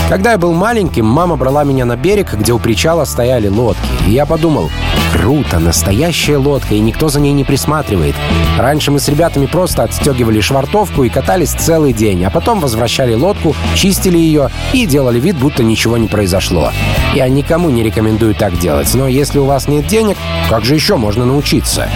Когда 0.10 0.34
я 0.34 0.38
был 0.38 0.54
маленьким, 0.54 1.06
мама 1.06 1.36
брала 1.38 1.64
меня 1.64 1.86
на 1.86 1.96
берег, 1.96 2.34
где 2.34 2.52
у 2.54 2.60
причала 2.60 3.06
стояли 3.06 3.48
лодки. 3.48 3.82
И 4.08 4.12
я 4.12 4.26
подумал, 4.26 4.70
круто, 5.14 5.60
настоящая 5.60 6.38
лодка, 6.38 6.74
и 6.74 6.80
никто 6.80 7.08
за 7.08 7.20
ней 7.20 7.34
не 7.34 7.44
присматривает. 7.44 8.16
Раньше 8.58 8.92
мы 8.92 9.00
с 9.00 9.08
ребятами 9.08 9.46
просто 9.46 9.84
отстегивали 9.84 10.42
швартовку 10.42 11.04
и 11.04 11.10
катались 11.10 11.52
целый 11.52 11.94
день, 11.94 12.26
а 12.26 12.32
потом 12.32 12.60
возвращали 12.60 13.14
лодку, 13.14 13.56
чистили 13.76 14.18
ее 14.18 14.50
и 14.74 14.86
делали 14.86 15.20
вид, 15.20 15.38
будто 15.38 15.64
ничего 15.64 15.98
не 15.98 16.08
произошло. 16.08 16.72
Я 17.14 17.30
никому 17.30 17.70
не 17.70 17.84
рекомендую 17.84 18.34
так 18.34 18.58
делать, 18.58 18.94
но 18.96 19.08
если 19.08 19.38
у 19.40 19.46
вас 19.46 19.68
нет 19.68 19.88
денег, 19.88 20.18
как 20.50 20.66
же 20.66 20.74
еще 20.74 20.98
можно 20.98 21.26
научиться? 21.26 21.88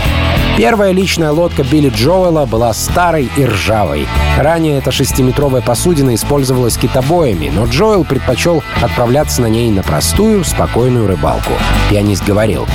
Первая 0.57 0.91
личная 0.91 1.31
лодка 1.31 1.63
Билли 1.63 1.89
Джоэла 1.89 2.47
была 2.47 2.73
старой 2.73 3.29
и 3.37 3.45
ржавой. 3.45 4.07
Ранее 4.39 4.79
эта 4.79 4.91
шестиметровая 4.91 5.61
посудина 5.61 6.15
использовалась 6.15 6.77
китобоями, 6.77 7.51
но 7.53 7.65
Джоэл 7.65 8.03
предпочел 8.03 8.63
отправляться 8.81 9.43
на 9.43 9.47
ней 9.47 9.69
на 9.69 9.83
простую, 9.83 10.43
спокойную 10.43 11.07
рыбалку. 11.07 11.51
Пианист 11.91 12.25
говорил, 12.25 12.65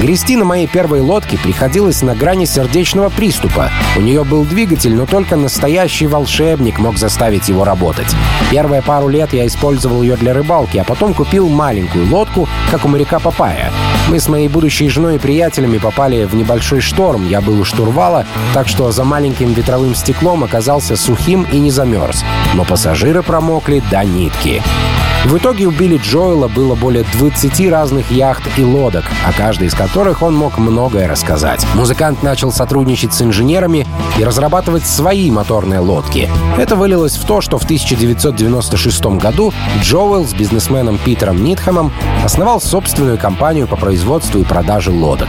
Грести 0.00 0.36
на 0.36 0.44
моей 0.44 0.68
первой 0.68 1.00
лодке 1.00 1.36
приходилось 1.36 2.02
на 2.02 2.14
грани 2.14 2.44
сердечного 2.44 3.08
приступа. 3.08 3.70
У 3.96 4.00
нее 4.00 4.22
был 4.22 4.44
двигатель, 4.44 4.94
но 4.94 5.06
только 5.06 5.34
настоящий 5.34 6.06
волшебник 6.06 6.78
мог 6.78 6.98
заставить 6.98 7.48
его 7.48 7.64
работать. 7.64 8.14
Первые 8.48 8.80
пару 8.80 9.08
лет 9.08 9.32
я 9.32 9.44
использовал 9.44 10.02
ее 10.02 10.16
для 10.16 10.34
рыбалки, 10.34 10.78
а 10.78 10.84
потом 10.84 11.14
купил 11.14 11.48
маленькую 11.48 12.08
лодку, 12.08 12.48
как 12.70 12.84
у 12.84 12.88
моряка 12.88 13.18
Папая. 13.18 13.72
Мы 14.08 14.20
с 14.20 14.28
моей 14.28 14.48
будущей 14.48 14.88
женой 14.88 15.16
и 15.16 15.18
приятелями 15.18 15.76
попали 15.76 16.24
в 16.24 16.34
небольшой 16.34 16.80
шторм. 16.80 17.28
Я 17.28 17.42
был 17.42 17.60
у 17.60 17.64
штурвала, 17.64 18.24
так 18.54 18.66
что 18.66 18.90
за 18.90 19.04
маленьким 19.04 19.52
ветровым 19.52 19.94
стеклом 19.94 20.44
оказался 20.44 20.96
сухим 20.96 21.46
и 21.52 21.58
не 21.58 21.70
замерз. 21.70 22.24
Но 22.54 22.64
пассажиры 22.64 23.22
промокли 23.22 23.82
до 23.90 24.02
нитки. 24.04 24.62
В 25.24 25.36
итоге 25.36 25.66
у 25.66 25.72
Билли 25.72 25.98
Джоэла 25.98 26.46
было 26.48 26.74
более 26.76 27.04
20 27.12 27.68
разных 27.70 28.10
яхт 28.10 28.42
и 28.56 28.62
лодок, 28.62 29.04
о 29.26 29.32
каждой 29.32 29.66
из 29.66 29.74
которых 29.74 30.22
он 30.22 30.34
мог 30.34 30.58
многое 30.58 31.08
рассказать. 31.08 31.66
Музыкант 31.74 32.22
начал 32.22 32.52
сотрудничать 32.52 33.12
с 33.12 33.20
инженерами 33.20 33.86
и 34.16 34.24
разрабатывать 34.24 34.86
свои 34.86 35.30
моторные 35.30 35.80
лодки. 35.80 36.30
Это 36.56 36.76
вылилось 36.76 37.16
в 37.16 37.26
то, 37.26 37.40
что 37.40 37.58
в 37.58 37.64
1996 37.64 39.18
году 39.18 39.52
Джоэл 39.82 40.24
с 40.24 40.32
бизнесменом 40.32 40.98
Питером 40.98 41.42
Нитхэмом 41.42 41.92
основал 42.24 42.60
собственную 42.60 43.18
компанию 43.18 43.66
по 43.66 43.76
производству 43.76 43.97
и 44.38 44.44
продаже 44.44 44.90
лодок. 44.90 45.28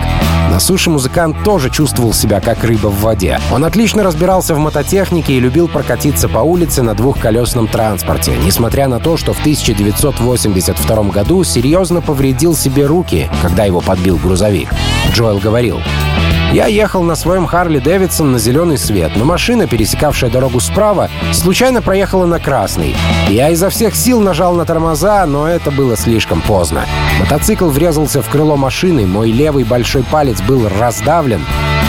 На 0.50 0.60
суше 0.60 0.90
музыкант 0.90 1.44
тоже 1.44 1.70
чувствовал 1.70 2.14
себя 2.14 2.40
как 2.40 2.64
рыба 2.64 2.88
в 2.88 3.02
воде. 3.02 3.40
Он 3.52 3.66
отлично 3.66 4.04
разбирался 4.04 4.56
в 4.56 4.60
мототехнике 4.60 5.34
и 5.34 5.40
любил 5.40 5.68
прокатиться 5.68 6.28
по 6.28 6.40
улице 6.40 6.82
на 6.82 6.96
двухколесном 6.96 7.68
транспорте, 7.68 8.34
несмотря 8.44 8.88
на 8.88 9.00
то, 9.00 9.18
что 9.18 9.34
в 9.34 9.40
1982 9.40 11.04
году 11.04 11.44
серьезно 11.44 12.02
повредил 12.02 12.56
себе 12.56 12.86
руки, 12.86 13.30
когда 13.42 13.66
его 13.66 13.82
подбил 13.82 14.18
грузовик. 14.18 14.70
Джоэл 15.14 15.40
говорил, 15.40 15.80
я 16.52 16.66
ехал 16.66 17.04
на 17.04 17.16
своем 17.16 17.46
Харли 17.46 17.78
Дэвидсон 17.80 18.32
на 18.32 18.40
зеленый 18.40 18.78
свет, 18.78 19.12
но 19.16 19.24
машина, 19.24 19.68
пересекавшая 19.68 20.32
дорогу 20.32 20.60
справа, 20.60 21.10
случайно 21.32 21.82
проехала 21.82 22.26
на 22.26 22.40
красный. 22.40 22.96
Я 23.28 23.50
изо 23.50 23.70
всех 23.70 23.96
сил 23.96 24.20
нажал 24.20 24.56
на 24.56 24.66
тормоза, 24.66 25.26
но 25.28 25.48
это 25.48 25.70
было 25.70 25.96
слишком 25.96 26.42
поздно. 26.42 26.86
Мотоцикл 27.20 27.70
врезался 27.70 28.24
в 28.24 28.30
крыло 28.30 28.58
машины, 28.58 29.06
мой 29.06 29.32
левый 29.32 29.64
большой 29.64 30.04
палец 30.04 30.42
был 30.42 30.68
раздавлен, 30.80 31.42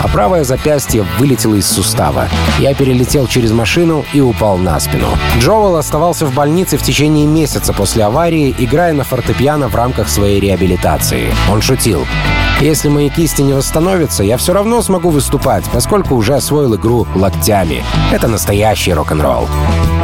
а 0.03 0.09
правое 0.09 0.45
запястье 0.45 1.07
вылетело 1.19 1.55
из 1.55 1.67
сустава. 1.67 2.29
Я 2.59 2.75
перелетел 2.75 3.27
через 3.27 3.53
машину 3.53 4.05
и 4.13 4.21
упал 4.21 4.59
на 4.59 4.79
спину. 4.79 5.09
Джоэл 5.39 5.77
оставался 5.77 6.27
в 6.27 6.35
больнице 6.35 6.77
в 6.77 6.83
течение 6.83 7.27
месяца 7.27 7.73
после 7.73 8.05
аварии, 8.05 8.55
играя 8.59 8.93
на 8.93 9.05
фортепиано 9.05 9.69
в 9.69 9.75
рамках 9.75 10.09
своей 10.09 10.39
реабилитации. 10.41 11.33
Он 11.51 11.63
шутил. 11.63 12.07
Если 12.61 12.91
мои 12.91 13.09
кисти 13.09 13.41
не 13.41 13.55
восстановятся, 13.55 14.23
я 14.23 14.37
все 14.37 14.50
равно 14.53 14.83
смогу 14.83 15.11
выступать, 15.11 15.65
поскольку 15.73 16.15
уже 16.15 16.35
освоил 16.35 16.75
игру 16.77 17.07
локтями. 17.15 17.83
Это 18.13 18.29
настоящий 18.29 18.93
рок-н-ролл. 18.93 19.49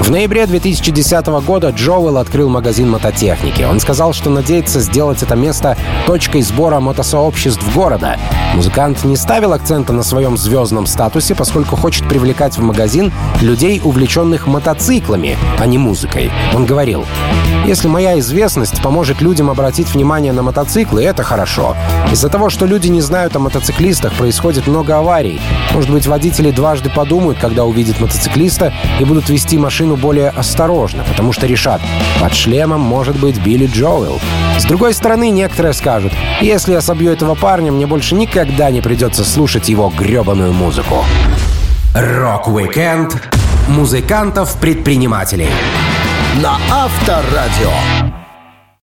В 0.00 0.10
ноябре 0.10 0.46
2010 0.46 1.26
года 1.44 1.70
Джоуэлл 1.70 2.18
открыл 2.18 2.48
магазин 2.48 2.90
мототехники. 2.90 3.62
Он 3.62 3.80
сказал, 3.80 4.12
что 4.12 4.30
надеется 4.30 4.80
сделать 4.80 5.22
это 5.22 5.34
место 5.34 5.76
точкой 6.06 6.42
сбора 6.42 6.80
мотосообществ 6.80 7.74
города. 7.74 8.16
Музыкант 8.54 9.04
не 9.04 9.16
ставил 9.16 9.52
акцента 9.52 9.92
на 9.92 10.02
своем 10.02 10.36
звездном 10.36 10.86
статусе, 10.86 11.34
поскольку 11.34 11.76
хочет 11.76 12.08
привлекать 12.08 12.56
в 12.56 12.62
магазин 12.62 13.12
людей, 13.40 13.80
увлеченных 13.82 14.46
мотоциклами, 14.46 15.36
а 15.58 15.66
не 15.66 15.78
музыкой. 15.78 16.30
Он 16.54 16.66
говорил, 16.66 17.04
«Если 17.66 17.88
моя 17.88 18.18
известность 18.20 18.80
поможет 18.82 19.20
людям 19.20 19.50
обратить 19.50 19.92
внимание 19.92 20.32
на 20.32 20.42
мотоциклы, 20.42 21.02
это 21.02 21.22
хорошо. 21.22 21.76
Из-за 22.12 22.28
того, 22.28 22.48
что 22.48 22.66
люди 22.66 22.88
не 22.88 23.00
знают 23.00 23.34
о 23.34 23.40
мотоциклистах, 23.40 24.12
происходит 24.36 24.66
много 24.66 24.98
аварий. 24.98 25.40
Может 25.72 25.88
быть, 25.88 26.06
водители 26.06 26.50
дважды 26.50 26.90
подумают, 26.90 27.38
когда 27.38 27.64
увидят 27.64 28.00
мотоциклиста, 28.00 28.70
и 29.00 29.04
будут 29.04 29.30
вести 29.30 29.56
машину 29.56 29.96
более 29.96 30.28
осторожно, 30.28 31.04
потому 31.08 31.32
что 31.32 31.46
решат, 31.46 31.80
под 32.20 32.34
шлемом 32.34 32.82
может 32.82 33.16
быть 33.18 33.38
Билли 33.38 33.66
Джоэл. 33.66 34.20
С 34.58 34.64
другой 34.66 34.92
стороны, 34.92 35.30
некоторые 35.30 35.72
скажут, 35.72 36.12
если 36.42 36.72
я 36.72 36.82
собью 36.82 37.12
этого 37.12 37.34
парня, 37.34 37.72
мне 37.72 37.86
больше 37.86 38.14
никогда 38.14 38.70
не 38.70 38.82
придется 38.82 39.24
слушать 39.24 39.70
его 39.70 39.90
гребаную 39.96 40.52
музыку. 40.52 41.02
Рок-викенд 41.94 43.16
Музыкантов-предпринимателей 43.68 45.48
на 46.42 46.58
Авторадио. 46.70 48.15